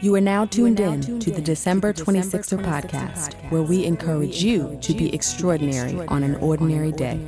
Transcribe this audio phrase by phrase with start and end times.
[0.00, 4.94] You are now tuned in to the December 26er podcast, where we encourage you to
[4.94, 7.18] be extraordinary on an ordinary day.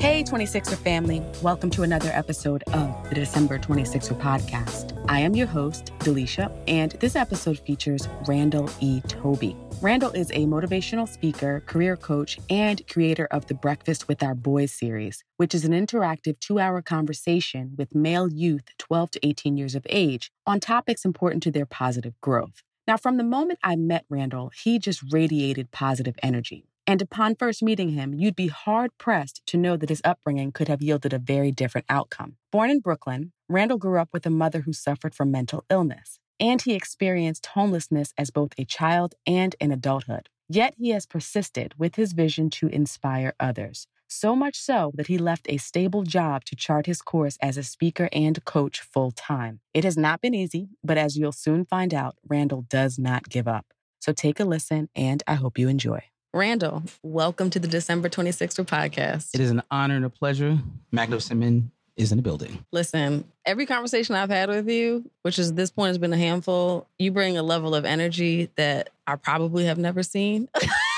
[0.00, 1.22] Hey, 26er family.
[1.40, 4.99] Welcome to another episode of the December 26er podcast.
[5.10, 9.00] I am your host, Delisha, and this episode features Randall E.
[9.08, 9.56] Toby.
[9.82, 14.70] Randall is a motivational speaker, career coach, and creator of the Breakfast with Our Boys
[14.70, 19.74] series, which is an interactive two hour conversation with male youth 12 to 18 years
[19.74, 22.62] of age on topics important to their positive growth.
[22.86, 26.69] Now, from the moment I met Randall, he just radiated positive energy.
[26.86, 30.68] And upon first meeting him, you'd be hard pressed to know that his upbringing could
[30.68, 32.36] have yielded a very different outcome.
[32.50, 36.62] Born in Brooklyn, Randall grew up with a mother who suffered from mental illness and
[36.62, 40.28] he experienced homelessness as both a child and in adulthood.
[40.48, 43.86] Yet he has persisted with his vision to inspire others.
[44.08, 47.62] So much so that he left a stable job to chart his course as a
[47.62, 49.60] speaker and coach full time.
[49.72, 53.46] It has not been easy, but as you'll soon find out, Randall does not give
[53.46, 53.66] up.
[54.00, 56.02] So take a listen, and I hope you enjoy.
[56.32, 59.30] Randall, welcome to the December 26th podcast.
[59.34, 60.60] It is an honor and a pleasure.
[60.92, 62.64] Magnificent men is in the building.
[62.70, 66.86] Listen, every conversation I've had with you, which is this point has been a handful,
[67.00, 70.48] you bring a level of energy that I probably have never seen.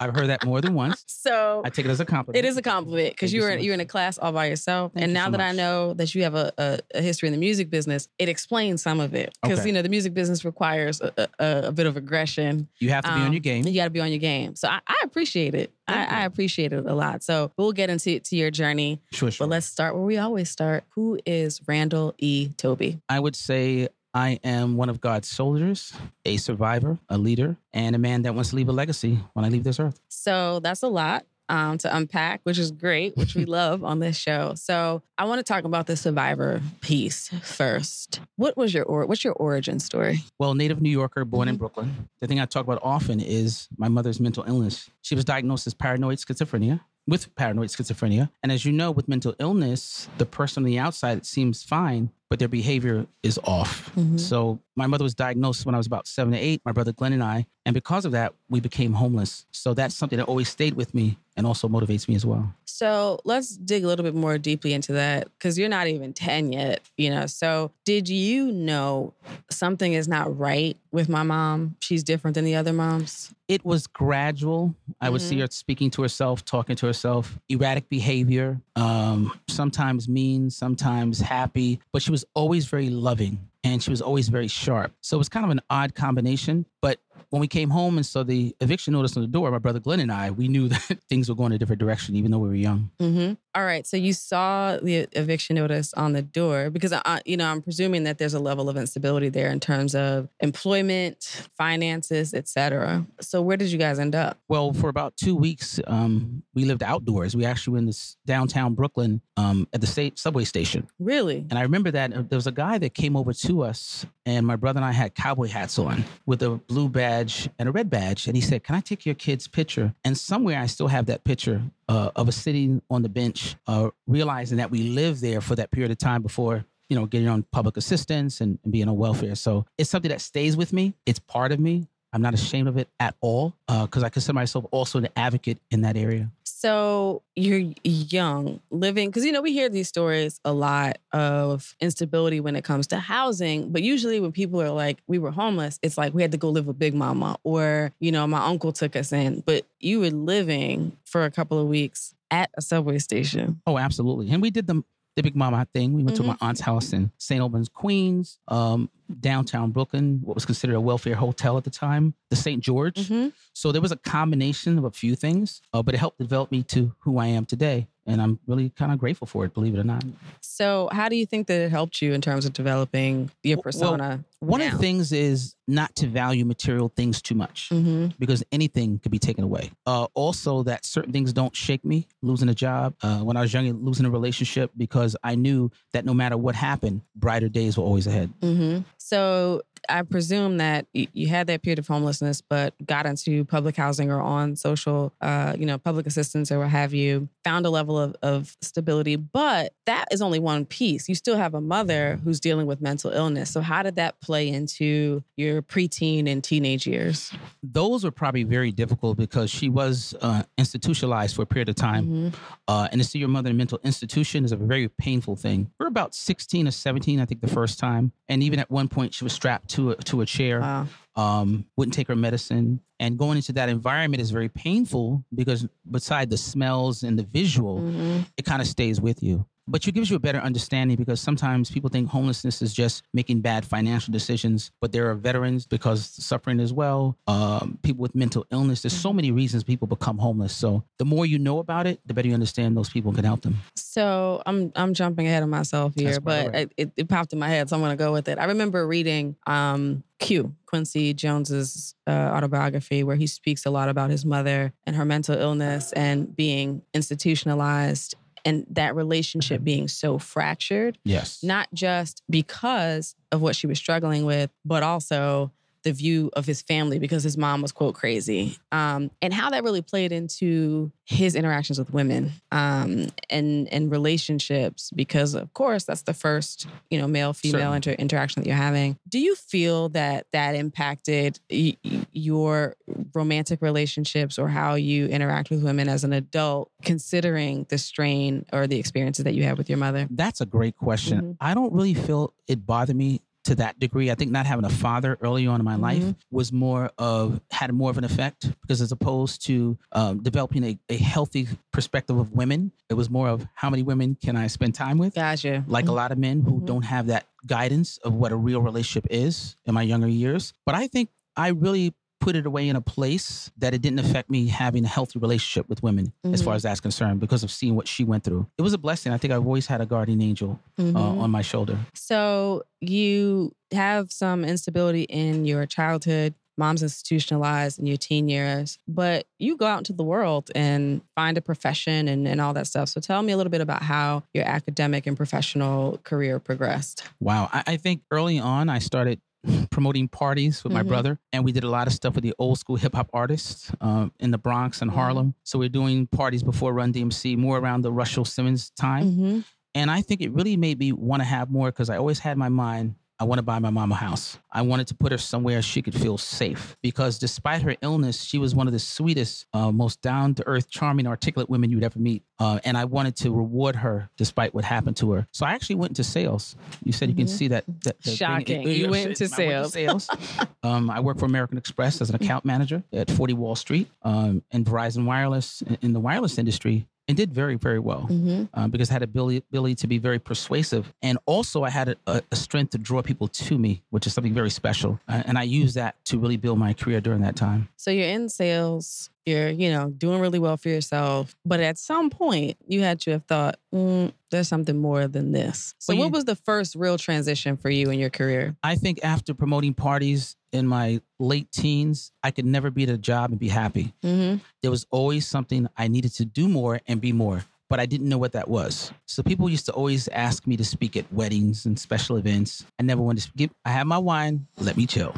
[0.00, 1.04] I've heard that more than once.
[1.06, 2.44] So I take it as a compliment.
[2.44, 4.92] It is a compliment because you were so you're in a class all by yourself,
[4.92, 5.46] Thank and you now so that much.
[5.46, 8.82] I know that you have a, a, a, history in the music business, it explains
[8.82, 9.68] some of it because okay.
[9.68, 12.68] you know the music business requires a, a, bit of aggression.
[12.78, 13.66] You have to be on your um, game.
[13.66, 14.54] You got to be on your game.
[14.56, 15.72] So I, I appreciate it.
[15.86, 17.22] I, I, appreciate it a lot.
[17.22, 19.00] So we'll get into to your journey.
[19.12, 19.46] Sure, sure.
[19.46, 20.84] But let's start where we always start.
[20.94, 22.48] Who is Randall E.
[22.56, 23.00] Toby?
[23.08, 25.92] I would say I am one of God's soldiers,
[26.24, 29.48] a survivor, a leader, and a man that wants to leave a legacy when I
[29.48, 30.00] leave this earth.
[30.08, 34.16] So that's a lot um, to unpack, which is great, which we love on this
[34.16, 34.54] show.
[34.54, 38.20] So I want to talk about the survivor piece first.
[38.36, 40.20] What was your or what's your origin story?
[40.38, 41.54] Well, native New Yorker, born mm-hmm.
[41.54, 42.08] in Brooklyn.
[42.20, 44.88] The thing I talk about often is my mother's mental illness.
[45.02, 48.30] She was diagnosed as paranoid schizophrenia with paranoid schizophrenia.
[48.42, 52.38] And as you know, with mental illness, the person on the outside seems fine, but
[52.38, 53.90] their behavior is off.
[53.94, 54.16] Mm-hmm.
[54.16, 57.12] So my mother was diagnosed when I was about seven to eight, my brother Glenn
[57.12, 57.46] and I.
[57.66, 59.46] And because of that, we became homeless.
[59.50, 62.54] So that's something that always stayed with me and also motivates me as well.
[62.64, 66.52] So let's dig a little bit more deeply into that because you're not even 10
[66.52, 67.26] yet, you know.
[67.26, 69.14] So did you know
[69.50, 71.76] something is not right with my mom?
[71.80, 73.32] She's different than the other moms?
[73.48, 74.74] It was gradual.
[75.00, 75.28] I would mm-hmm.
[75.28, 81.80] see her speaking to herself, talking to herself, erratic behavior, um, sometimes mean, sometimes happy,
[81.92, 84.92] but she was always very loving and she was always very sharp.
[85.00, 86.66] So it was kind of an odd combination.
[86.82, 87.00] But
[87.30, 90.00] when we came home and saw the eviction notice on the door, my brother Glenn
[90.00, 92.54] and I, we knew that things were going a different direction, even though we were
[92.54, 92.90] young.
[93.00, 93.34] Mm-hmm.
[93.56, 93.86] All right.
[93.86, 98.04] So you saw the eviction notice on the door because, I, you know, I'm presuming
[98.04, 103.06] that there's a level of instability there in terms of employment, finances, etc.
[103.20, 104.38] So where did you guys end up?
[104.48, 107.36] Well, for about two weeks, um, we lived outdoors.
[107.36, 110.88] We actually were in this downtown Brooklyn um, at the state subway station.
[110.98, 111.46] Really?
[111.50, 114.46] And I remember that uh, there was a guy that came over to us, and
[114.46, 117.90] my brother and I had cowboy hats on with a blue badge and a red
[117.90, 118.26] badge.
[118.26, 119.94] And he said, Can I take your kid's picture?
[120.04, 123.90] And somewhere I still have that picture uh, of us sitting on the bench, uh,
[124.06, 127.42] realizing that we lived there for that period of time before you know, getting on
[127.44, 129.34] public assistance and, and, being on welfare.
[129.34, 130.94] So it's something that stays with me.
[131.06, 131.88] It's part of me.
[132.12, 135.58] I'm not ashamed of it at all because uh, I consider myself also an advocate
[135.70, 136.30] in that area.
[136.64, 142.40] So you're young, living, because you know, we hear these stories a lot of instability
[142.40, 143.70] when it comes to housing.
[143.70, 146.48] But usually, when people are like, we were homeless, it's like we had to go
[146.48, 149.40] live with Big Mama or, you know, my uncle took us in.
[149.44, 153.60] But you were living for a couple of weeks at a subway station.
[153.66, 154.30] Oh, absolutely.
[154.30, 154.82] And we did the
[155.16, 155.92] the Big Mama thing.
[155.92, 156.22] We went mm-hmm.
[156.22, 156.44] to my mm-hmm.
[156.46, 157.42] aunt's house in St.
[157.42, 158.88] Albans, Queens, um,
[159.20, 162.62] downtown Brooklyn, what was considered a welfare hotel at the time, the St.
[162.62, 162.96] George.
[162.96, 163.28] Mm-hmm.
[163.52, 166.62] So there was a combination of a few things, uh, but it helped develop me
[166.64, 169.80] to who I am today and I'm really kind of grateful for it, believe it
[169.80, 170.04] or not.
[170.40, 174.24] So, how do you think that it helped you in terms of developing your persona?
[174.40, 174.66] Well, one now?
[174.66, 178.08] of the things is not to value material things too much mm-hmm.
[178.18, 179.70] because anything could be taken away.
[179.86, 182.06] Uh, also, that certain things don't shake me.
[182.22, 186.04] Losing a job uh, when I was young, losing a relationship because I knew that
[186.04, 188.32] no matter what happened, brighter days were always ahead.
[188.40, 188.82] Mm-hmm.
[189.04, 194.10] So, I presume that you had that period of homelessness, but got into public housing
[194.10, 197.98] or on social, uh, you know, public assistance or what have you, found a level
[197.98, 199.16] of, of stability.
[199.16, 201.08] But that is only one piece.
[201.08, 203.50] You still have a mother who's dealing with mental illness.
[203.50, 207.32] So, how did that play into your preteen and teenage years?
[207.62, 212.06] Those were probably very difficult because she was uh, institutionalized for a period of time.
[212.06, 212.28] Mm-hmm.
[212.66, 215.70] Uh, and to see your mother in a mental institution is a very painful thing.
[215.78, 218.12] We are about 16 or 17, I think, the first time.
[218.28, 220.60] And even at one point, she was strapped to a, to a chair.
[220.60, 220.86] Wow.
[221.16, 222.80] Um, wouldn't take her medicine.
[222.98, 227.78] And going into that environment is very painful because beside the smells and the visual,
[227.78, 228.20] mm-hmm.
[228.36, 231.70] it kind of stays with you but it gives you a better understanding because sometimes
[231.70, 236.60] people think homelessness is just making bad financial decisions, but there are veterans because suffering
[236.60, 238.82] as well, um, people with mental illness.
[238.82, 240.54] There's so many reasons people become homeless.
[240.54, 243.42] So the more you know about it, the better you understand those people can help
[243.42, 243.56] them.
[243.74, 246.72] So I'm I'm jumping ahead of myself here, but right.
[246.76, 248.38] it, it, popped in my head, so I'm gonna go with it.
[248.38, 254.10] I remember reading um, Q, Quincy Jones's uh, autobiography, where he speaks a lot about
[254.10, 259.64] his mother and her mental illness and being institutionalized and that relationship mm-hmm.
[259.64, 260.98] being so fractured.
[261.04, 261.42] Yes.
[261.42, 265.50] Not just because of what she was struggling with, but also
[265.84, 268.58] the view of his family because his mom was quote crazy.
[268.72, 274.90] Um, and how that really played into his interactions with women um, and and relationships
[274.94, 278.96] because of course that's the first you know male female inter- interaction that you're having.
[279.08, 281.76] Do you feel that that impacted y-
[282.12, 282.76] your
[283.14, 288.66] romantic relationships or how you interact with women as an adult considering the strain or
[288.66, 290.08] the experiences that you had with your mother?
[290.10, 291.18] That's a great question.
[291.18, 291.32] Mm-hmm.
[291.40, 294.10] i don't really feel it bothered me to that degree.
[294.10, 295.82] I think not having a father early on in my mm-hmm.
[295.82, 300.64] life was more of had more of an effect because as opposed to um, developing
[300.64, 304.46] a, a healthy perspective of women, it was more of how many women can I
[304.46, 305.14] spend time with?
[305.14, 305.64] Gotcha.
[305.66, 305.90] Like mm-hmm.
[305.90, 306.66] a lot of men who mm-hmm.
[306.66, 310.52] don't have that guidance of what a real relationship is in my younger years.
[310.64, 311.94] But I think I really
[312.24, 315.68] put it away in a place that it didn't affect me having a healthy relationship
[315.68, 316.32] with women mm-hmm.
[316.32, 316.56] as far mm-hmm.
[316.56, 318.46] as that's concerned because of seeing what she went through.
[318.56, 319.12] It was a blessing.
[319.12, 320.96] I think I've always had a guardian angel uh, mm-hmm.
[320.96, 321.78] uh, on my shoulder.
[321.92, 326.32] So you have some instability in your childhood.
[326.56, 331.36] Mom's institutionalized in your teen years, but you go out into the world and find
[331.36, 332.88] a profession and, and all that stuff.
[332.88, 337.02] So tell me a little bit about how your academic and professional career progressed.
[337.20, 337.50] Wow.
[337.52, 339.20] I, I think early on, I started
[339.70, 340.78] promoting parties with mm-hmm.
[340.78, 343.10] my brother, and we did a lot of stuff with the old school hip hop
[343.12, 345.00] artists um, in the Bronx and mm-hmm.
[345.00, 345.34] Harlem.
[345.44, 349.04] So we are doing parties before Run DMC, more around the Russell Simmons time.
[349.04, 349.40] Mm-hmm.
[349.76, 352.38] And I think it really made me want to have more because I always had
[352.38, 354.38] my mind I want to buy my mom a house.
[354.50, 358.38] I wanted to put her somewhere she could feel safe because despite her illness, she
[358.38, 361.98] was one of the sweetest, uh, most down to earth, charming, articulate women you'd ever
[361.98, 362.24] meet.
[362.40, 365.28] Uh, and I wanted to reward her despite what happened to her.
[365.30, 366.56] So I actually went into sales.
[366.82, 367.20] You said you mm-hmm.
[367.20, 367.64] can see that.
[367.84, 368.68] that, that Shocking.
[368.68, 369.76] you went into sales.
[369.76, 370.10] Went sales.
[370.64, 374.42] um, I work for American Express as an account manager at 40 Wall Street um,
[374.50, 378.44] and Verizon Wireless in the wireless industry and did very very well mm-hmm.
[378.54, 382.22] um, because I had ability ability to be very persuasive and also I had a,
[382.30, 385.42] a, strength to draw people to me which is something very special uh, and I
[385.42, 387.68] used that to really build my career during that time.
[387.76, 392.10] So you're in sales, you're you know doing really well for yourself, but at some
[392.10, 395.74] point you had to have thought mm, there's something more than this.
[395.78, 398.56] So well, what was the first real transition for you in your career?
[398.62, 402.98] I think after promoting parties in my late teens, I could never be at a
[402.98, 403.94] job and be happy.
[404.02, 404.38] Mm-hmm.
[404.62, 408.08] There was always something I needed to do more and be more, but I didn't
[408.08, 408.92] know what that was.
[409.06, 412.64] So people used to always ask me to speak at weddings and special events.
[412.78, 413.50] I never wanted to speak.
[413.64, 415.14] I have my wine, let me chill.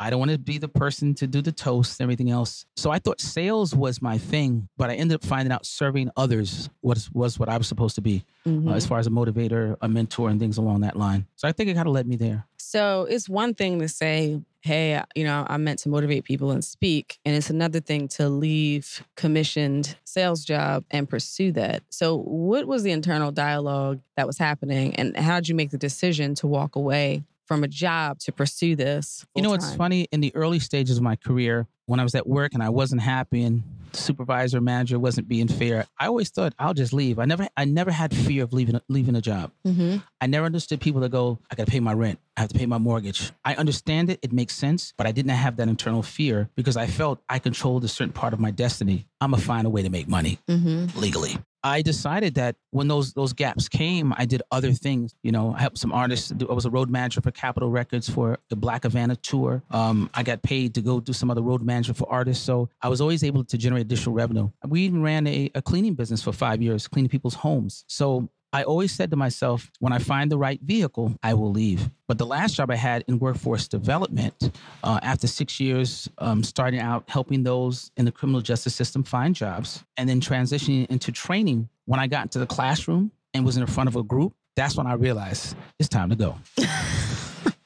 [0.00, 2.66] I don't want to be the person to do the toast and everything else.
[2.76, 6.70] So I thought sales was my thing, but I ended up finding out serving others
[6.82, 8.68] was was what I was supposed to be, mm-hmm.
[8.68, 11.26] uh, as far as a motivator, a mentor, and things along that line.
[11.36, 12.46] So I think it kind of led me there.
[12.56, 16.62] So it's one thing to say, hey, you know, I'm meant to motivate people and
[16.62, 17.18] speak.
[17.24, 21.82] And it's another thing to leave commissioned sales job and pursue that.
[21.88, 25.78] So what was the internal dialogue that was happening and how did you make the
[25.78, 29.26] decision to walk away from a job to pursue this?
[29.34, 32.26] You know, it's funny in the early stages of my career, when I was at
[32.26, 33.62] work and I wasn't happy and
[33.94, 37.18] supervisor manager wasn't being fair, I always thought I'll just leave.
[37.18, 39.50] I never I never had fear of leaving leaving a job.
[39.66, 39.96] Mm-hmm.
[40.20, 42.58] I never understood people that go, I got to pay my rent, I have to
[42.58, 43.32] pay my mortgage.
[43.42, 46.86] I understand it, it makes sense, but I didn't have that internal fear because I
[46.86, 49.06] felt I controlled a certain part of my destiny.
[49.22, 50.98] I'm gonna find a way to make money mm-hmm.
[50.98, 51.38] legally.
[51.68, 55.14] I decided that when those those gaps came, I did other things.
[55.22, 56.30] You know, I helped some artists.
[56.30, 59.62] Do, I was a road manager for Capitol Records for the Black Havana tour.
[59.70, 62.44] Um, I got paid to go do some other road management for artists.
[62.44, 64.50] So I was always able to generate additional revenue.
[64.66, 67.84] We even ran a, a cleaning business for five years, cleaning people's homes.
[67.86, 71.90] So I always said to myself, when I find the right vehicle, I will leave.
[72.06, 74.52] But the last job I had in workforce development,
[74.82, 79.34] uh, after six years um, starting out helping those in the criminal justice system find
[79.34, 83.66] jobs, and then transitioning into training, when I got into the classroom and was in
[83.66, 86.36] front of a group, that's when I realized it's time to go.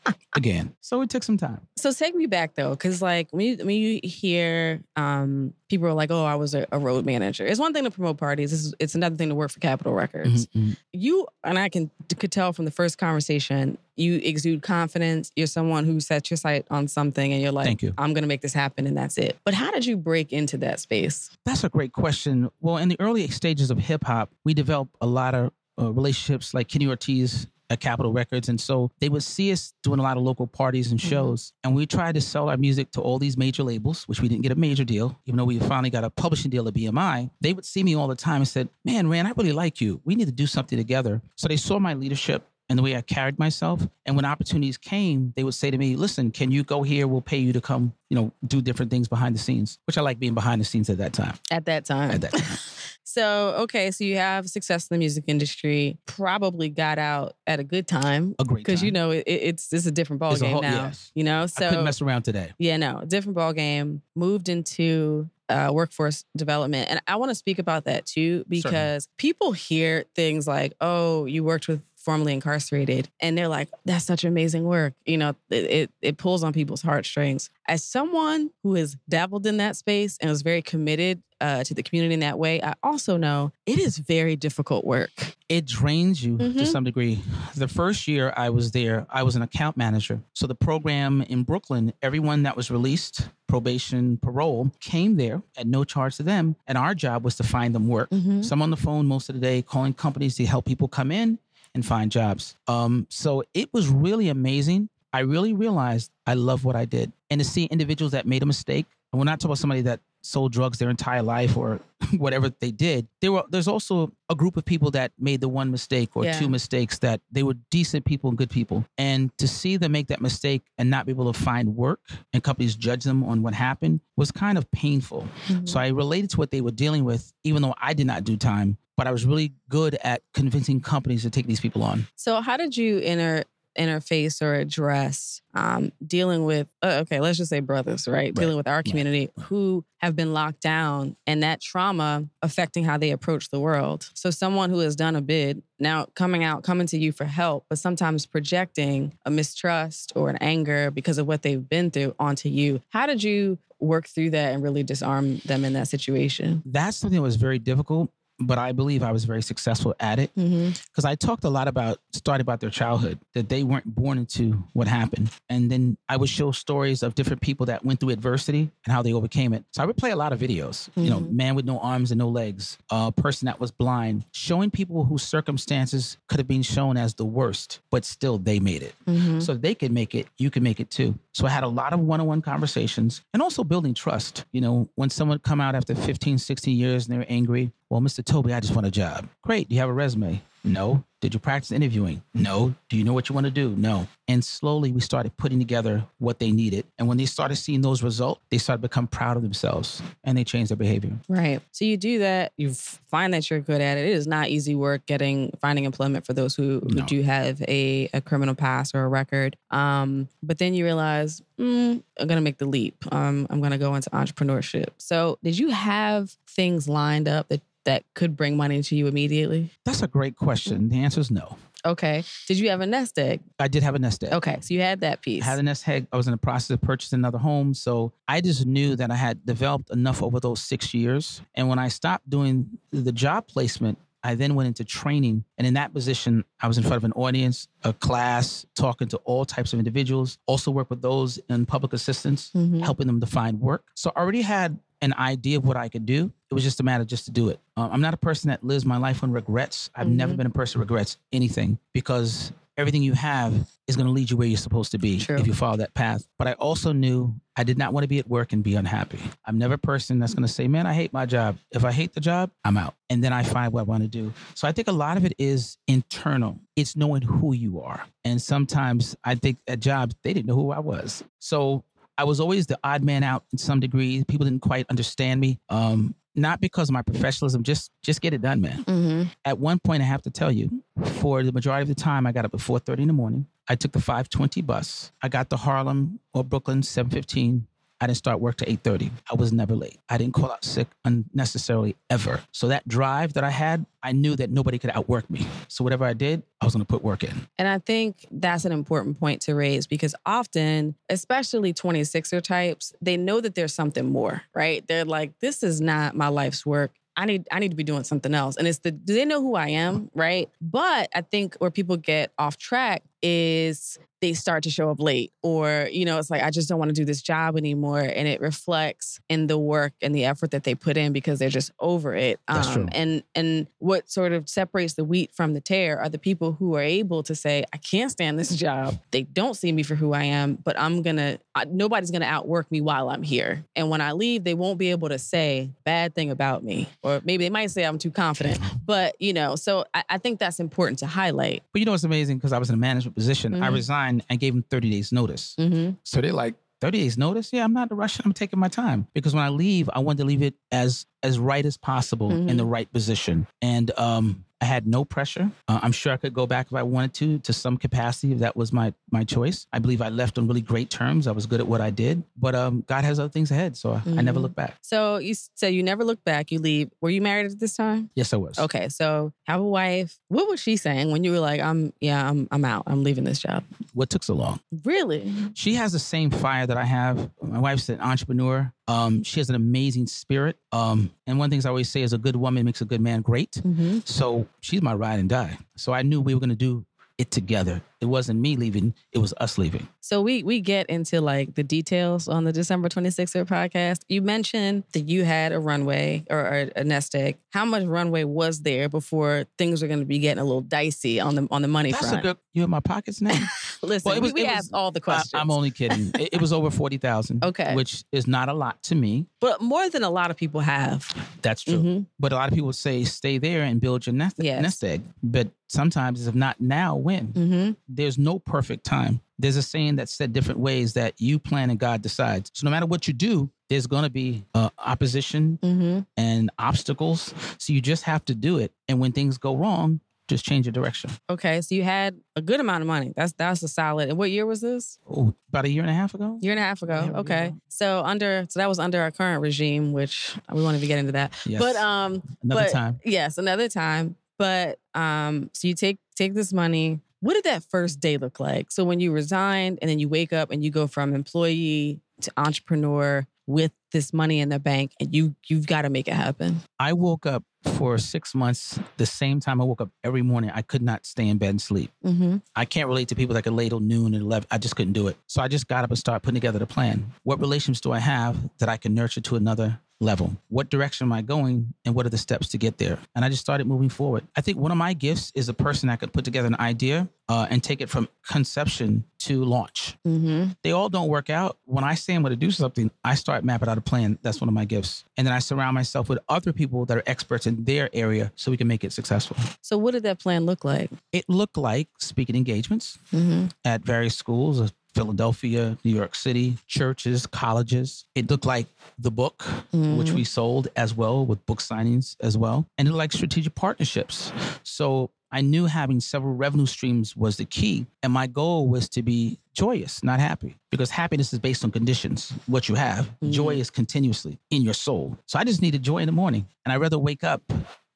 [0.36, 0.74] Again.
[0.80, 1.60] So it took some time.
[1.76, 5.92] So take me back though, because like when you, when you hear um, people are
[5.92, 8.52] like, "Oh, I was a, a, road manager." It's one thing to promote parties.
[8.52, 10.46] It's, it's another thing to work for Capitol Records.
[10.48, 10.72] Mm-hmm, mm-hmm.
[10.92, 15.32] You and I can could tell from the first conversation, you exude confidence.
[15.36, 17.94] You're someone who sets your sight on something, and you're like, Thank you.
[17.98, 19.38] "I'm going to make this happen," and that's it.
[19.44, 21.30] But how did you break into that space?
[21.44, 22.50] That's a great question.
[22.60, 26.54] Well, in the early stages of hip hop, we developed a lot of uh, relationships
[26.54, 28.48] like Kenny Ortiz at Capitol Records.
[28.48, 31.08] And so they would see us doing a lot of local parties and mm-hmm.
[31.08, 31.46] shows.
[31.46, 31.68] Mm-hmm.
[31.68, 34.42] And we tried to sell our music to all these major labels, which we didn't
[34.42, 37.30] get a major deal, even though we finally got a publishing deal at BMI.
[37.40, 40.00] They would see me all the time and said, Man, Rand, I really like you.
[40.04, 41.22] We need to do something together.
[41.36, 43.86] So they saw my leadership and the way I carried myself.
[44.06, 47.06] And when opportunities came, they would say to me, listen, can you go here?
[47.06, 50.00] We'll pay you to come, you know, do different things behind the scenes, which I
[50.00, 51.34] like being behind the scenes at that time.
[51.50, 52.10] At that time.
[52.10, 52.58] At that time.
[53.04, 57.64] so, okay, so you have success in the music industry, probably got out at a
[57.64, 58.34] good time.
[58.38, 60.84] A great Because, you know, it, it's, it's a different ball game whole, now.
[60.86, 61.12] Yes.
[61.14, 61.66] You know, so.
[61.66, 62.52] I couldn't mess around today.
[62.58, 64.02] Yeah, no, different ball game.
[64.14, 66.90] Moved into uh, workforce development.
[66.90, 69.06] And I want to speak about that too, because Certainly.
[69.18, 74.24] people hear things like, oh, you worked with formerly incarcerated and they're like that's such
[74.24, 78.96] amazing work you know it, it, it pulls on people's heartstrings as someone who has
[79.08, 82.62] dabbled in that space and was very committed uh, to the community in that way,
[82.62, 85.10] I also know it is very difficult work.
[85.48, 86.58] It drains you mm-hmm.
[86.58, 87.20] to some degree.
[87.56, 90.20] The first year I was there, I was an account manager.
[90.34, 95.82] So the program in Brooklyn, everyone that was released, probation, parole, came there at no
[95.82, 96.54] charge to them.
[96.68, 98.10] And our job was to find them work.
[98.10, 98.42] Mm-hmm.
[98.42, 101.10] So I'm on the phone most of the day calling companies to help people come
[101.10, 101.38] in
[101.74, 102.56] and find jobs.
[102.66, 104.88] Um, so it was really amazing.
[105.12, 107.12] I really realized I love what I did.
[107.30, 110.00] And to see individuals that made a mistake, and we're not talking about somebody that
[110.22, 111.80] sold drugs their entire life or
[112.16, 115.70] whatever they did there were there's also a group of people that made the one
[115.70, 116.38] mistake or yeah.
[116.38, 120.06] two mistakes that they were decent people and good people and to see them make
[120.06, 122.00] that mistake and not be able to find work
[122.32, 125.66] and companies judge them on what happened was kind of painful mm-hmm.
[125.66, 128.36] so i related to what they were dealing with even though i did not do
[128.36, 132.06] time but I was really good at convincing companies to take these people on.
[132.14, 133.42] So, how did you enter
[133.76, 138.14] interface or address um, dealing with uh, okay let's just say brothers right?
[138.14, 142.98] right, dealing with our community who have been locked down and that trauma affecting how
[142.98, 144.10] they approach the world.
[144.12, 147.64] So someone who has done a bid now coming out coming to you for help
[147.70, 152.50] but sometimes projecting a mistrust or an anger because of what they've been through onto
[152.50, 152.82] you.
[152.90, 156.62] How did you work through that and really disarm them in that situation?
[156.66, 158.12] That's something that was very difficult
[158.46, 161.06] but I believe I was very successful at it because mm-hmm.
[161.06, 164.88] I talked a lot about started about their childhood that they weren't born into what
[164.88, 168.92] happened, and then I would show stories of different people that went through adversity and
[168.92, 169.64] how they overcame it.
[169.72, 170.90] So I would play a lot of videos.
[170.90, 171.04] Mm-hmm.
[171.04, 171.36] You know, mm-hmm.
[171.36, 175.22] man with no arms and no legs, a person that was blind, showing people whose
[175.22, 178.94] circumstances could have been shown as the worst, but still they made it.
[179.06, 179.40] Mm-hmm.
[179.40, 181.18] So they could make it, you can make it too.
[181.34, 184.44] So I had a lot of one-on-one conversations and also building trust.
[184.52, 188.24] You know, when someone come out after 15, 16 years and they're angry, well, Mr.
[188.24, 189.28] Toby, I just want a job.
[189.42, 189.68] Great.
[189.68, 190.40] Do you have a resume?
[190.64, 191.04] No.
[191.20, 192.22] Did you practice interviewing?
[192.32, 192.74] No.
[192.88, 193.74] Do you know what you want to do?
[193.76, 194.08] No.
[194.28, 196.86] And slowly we started putting together what they needed.
[196.98, 200.38] And when they started seeing those results, they started to become proud of themselves and
[200.38, 201.12] they changed their behavior.
[201.28, 201.60] Right.
[201.70, 204.06] So you do that, you find that you're good at it.
[204.06, 207.04] It is not easy work getting finding employment for those who, who no.
[207.04, 209.54] do have a, a criminal past or a record.
[209.70, 212.96] Um, but then you realize, mm, I'm gonna make the leap.
[213.12, 214.88] Um, I'm gonna go into entrepreneurship.
[214.96, 219.70] So did you have things lined up that that could bring money to you immediately?
[219.84, 220.88] That's a great question.
[220.88, 221.56] The answer is no.
[221.84, 222.22] Okay.
[222.46, 223.40] Did you have a nest egg?
[223.58, 224.32] I did have a nest egg.
[224.32, 224.58] Okay.
[224.60, 225.42] So you had that piece.
[225.42, 226.06] I had a nest egg.
[226.12, 227.74] I was in the process of purchasing another home.
[227.74, 231.42] So I just knew that I had developed enough over those six years.
[231.54, 235.44] And when I stopped doing the job placement, I then went into training.
[235.58, 239.16] And in that position, I was in front of an audience, a class, talking to
[239.24, 242.80] all types of individuals, also work with those in public assistance, mm-hmm.
[242.80, 243.82] helping them to find work.
[243.94, 246.32] So I already had an idea of what I could do.
[246.50, 247.60] It was just a matter just to do it.
[247.76, 249.90] Um, I'm not a person that lives my life on regrets.
[249.94, 250.16] I've mm-hmm.
[250.16, 253.52] never been a person who regrets anything because everything you have
[253.86, 255.36] is going to lead you where you're supposed to be True.
[255.36, 256.26] if you follow that path.
[256.38, 259.18] But I also knew I did not want to be at work and be unhappy.
[259.44, 261.58] I'm never a person that's going to say, man, I hate my job.
[261.72, 262.94] If I hate the job, I'm out.
[263.10, 264.32] And then I find what I want to do.
[264.54, 266.58] So I think a lot of it is internal.
[266.76, 268.04] It's knowing who you are.
[268.24, 271.24] And sometimes I think at jobs, they didn't know who I was.
[271.40, 271.84] So
[272.18, 274.22] I was always the odd man out in some degree.
[274.24, 275.58] People didn't quite understand me.
[275.68, 277.62] Um, not because of my professionalism.
[277.62, 278.84] Just just get it done, man.
[278.84, 279.22] Mm-hmm.
[279.44, 282.32] At one point, I have to tell you, for the majority of the time, I
[282.32, 283.46] got up at 4:30 in the morning.
[283.68, 285.12] I took the 520 bus.
[285.22, 287.66] I got to Harlem or Brooklyn 715.
[288.02, 289.12] I didn't start work till 8:30.
[289.30, 289.96] I was never late.
[290.08, 292.40] I didn't call out sick unnecessarily ever.
[292.50, 295.46] So that drive that I had, I knew that nobody could outwork me.
[295.68, 297.46] So whatever I did, I was going to put work in.
[297.58, 303.16] And I think that's an important point to raise because often, especially 26er types, they
[303.16, 304.84] know that there's something more, right?
[304.88, 306.90] They're like, this is not my life's work.
[307.16, 308.56] I need I need to be doing something else.
[308.56, 310.06] And it's the do they know who I am, uh-huh.
[310.14, 310.50] right?
[310.60, 315.32] But I think where people get off track is they start to show up late
[315.42, 318.28] or you know it's like i just don't want to do this job anymore and
[318.28, 321.72] it reflects in the work and the effort that they put in because they're just
[321.80, 322.88] over it Um, That's true.
[322.92, 326.76] and and what sort of separates the wheat from the tare are the people who
[326.76, 330.12] are able to say i can't stand this job they don't see me for who
[330.12, 334.00] i am but i'm gonna I, nobody's gonna outwork me while i'm here and when
[334.00, 337.50] i leave they won't be able to say bad thing about me or maybe they
[337.50, 341.06] might say i'm too confident but you know so i, I think that's important to
[341.06, 342.36] highlight But you know what's amazing?
[342.38, 343.74] Because I was in a management position, I Mhm.
[343.74, 345.54] resigned and gave him 30 days notice.
[345.58, 345.92] mm-hmm.
[346.04, 347.52] So they're like, 30 days notice?
[347.52, 348.18] Yeah, I'm not in a rush.
[348.24, 349.06] I'm taking my time.
[349.14, 352.56] Because when I leave, I wanted to leave it as as right as possible in
[352.56, 353.46] the right position.
[353.60, 355.50] And um I had no pressure.
[355.66, 358.38] Uh, I'm sure I could go back if I wanted to, to some capacity if
[358.38, 359.66] that was my my choice.
[359.72, 361.26] I believe I left on really great terms.
[361.26, 363.92] I was good at what I did, but um, God has other things ahead, so
[363.94, 364.42] I, I never Mhm.
[364.44, 364.76] look back.
[364.80, 366.52] So you so you never look back.
[366.52, 366.90] You leave.
[367.00, 368.10] Were you married at this time?
[368.14, 368.56] Yes, I was.
[368.58, 370.20] Okay, so have a wife.
[370.28, 372.84] What was she saying when you were like, "I'm yeah, I'm I'm out.
[372.86, 373.64] I'm leaving this job."
[373.94, 374.60] What took so long?
[374.84, 375.32] Really?
[375.54, 377.30] She has the same fire that I have.
[377.42, 378.72] My wife's an entrepreneur.
[378.88, 380.56] Um, she has an amazing spirit.
[380.72, 382.84] Um, and one of the things I always say is a good woman makes a
[382.84, 383.52] good man great.
[383.52, 384.00] Mm-hmm.
[384.04, 385.58] So she's my ride and die.
[385.76, 386.84] So I knew we were going to do
[387.18, 387.82] it together.
[388.02, 389.86] It wasn't me leaving, it was us leaving.
[390.00, 394.00] So we we get into like the details on the December 26th podcast.
[394.08, 397.36] You mentioned that you had a runway or, or a nest egg.
[397.50, 401.20] How much runway was there before things are going to be getting a little dicey
[401.20, 402.18] on the on the money That's front?
[402.18, 403.30] a good, you in my pockets now?
[403.82, 405.34] Listen, Well, was- we, we was- asked all the questions.
[405.34, 406.10] I'm only kidding.
[406.18, 407.44] It, it was over 40,000.
[407.44, 407.74] Okay.
[407.76, 409.26] Which is not a lot to me.
[409.40, 411.06] but more than a lot of people have.
[411.42, 411.78] That's true.
[411.78, 412.06] Mhm.
[412.18, 414.62] But a lot of people say stay there and build your nest, Yes.
[414.62, 415.02] nest egg.
[415.22, 417.28] But sometimes, if not now, when?
[417.28, 417.72] Mm-hmm.
[417.94, 419.20] There's no perfect time.
[419.38, 422.50] There's a saying that's said different ways that you plan and God decides.
[422.54, 426.00] So no matter what you do, there's going to be uh, opposition Mm-hmm.
[426.16, 427.34] and obstacles.
[427.58, 428.72] So you just have to do it.
[428.88, 431.10] And when things go wrong, just change your direction.
[431.28, 433.12] Okay, so you had a good amount of money.
[433.14, 434.08] That's that's a solid.
[434.08, 434.98] And what year was this?
[435.10, 436.38] Oh, about a year and a half ago?
[436.40, 437.10] Year and a half ago.
[437.12, 437.48] Yeah, okay.
[437.50, 437.56] were.
[437.68, 441.12] So under so that was under our current regime, which we won't even get into
[441.12, 441.32] that.
[441.44, 441.60] Yes.
[441.60, 443.00] But um Another but- time.
[443.04, 444.14] yes, another time.
[444.38, 447.00] But um so you take take this money.
[447.22, 448.72] What did that first day look like?
[448.72, 452.32] So when you resigned and then you wake up and you go from employee to
[452.36, 456.62] entrepreneur with this money in the bank and you you've got to make it happen.
[456.80, 460.50] I woke up for six months the same time I woke up every morning.
[460.52, 461.92] I could not stay in bed and sleep.
[462.04, 462.38] Mm-hmm.
[462.56, 464.48] I can't relate to people that could lay till noon and 11.
[464.50, 465.16] I just couldn't do it.
[465.28, 467.12] So I just got up and started putting together the plan.
[467.22, 470.36] What relationships do I have that I can nurture to another level?
[470.48, 472.98] What direction am I going and what are the steps to get there?
[473.14, 474.26] And I just started moving forward.
[474.36, 477.08] I think one of my gifts is a person that could put together an idea
[477.28, 479.96] uh, and take it from conception to launch.
[480.06, 480.50] Mm-hmm.
[480.62, 481.56] They all don't work out.
[481.64, 484.18] When I say I'm going to do something, I start mapping out a plan.
[484.22, 485.04] That's one of my gifts.
[485.16, 488.50] And then I surround myself with other people that are experts in their area so
[488.50, 489.36] we can make it successful.
[489.62, 490.90] So what did that plan look like?
[491.12, 493.46] It looked like speaking engagements Mm-hmm.
[493.64, 498.04] at various schools, Philadelphia, New York City, churches, colleges.
[498.14, 498.66] It looked like
[498.98, 500.14] the book, which mm.
[500.14, 502.66] we sold as well with book signings as well.
[502.78, 504.32] And it like strategic partnerships.
[504.62, 507.86] So I knew having several revenue streams was the key.
[508.02, 512.32] And my goal was to be joyous, not happy, because happiness is based on conditions,
[512.46, 513.10] what you have.
[513.22, 513.32] Mm.
[513.32, 515.16] Joy is continuously in your soul.
[515.26, 516.46] So I just needed joy in the morning.
[516.64, 517.42] And I'd rather wake up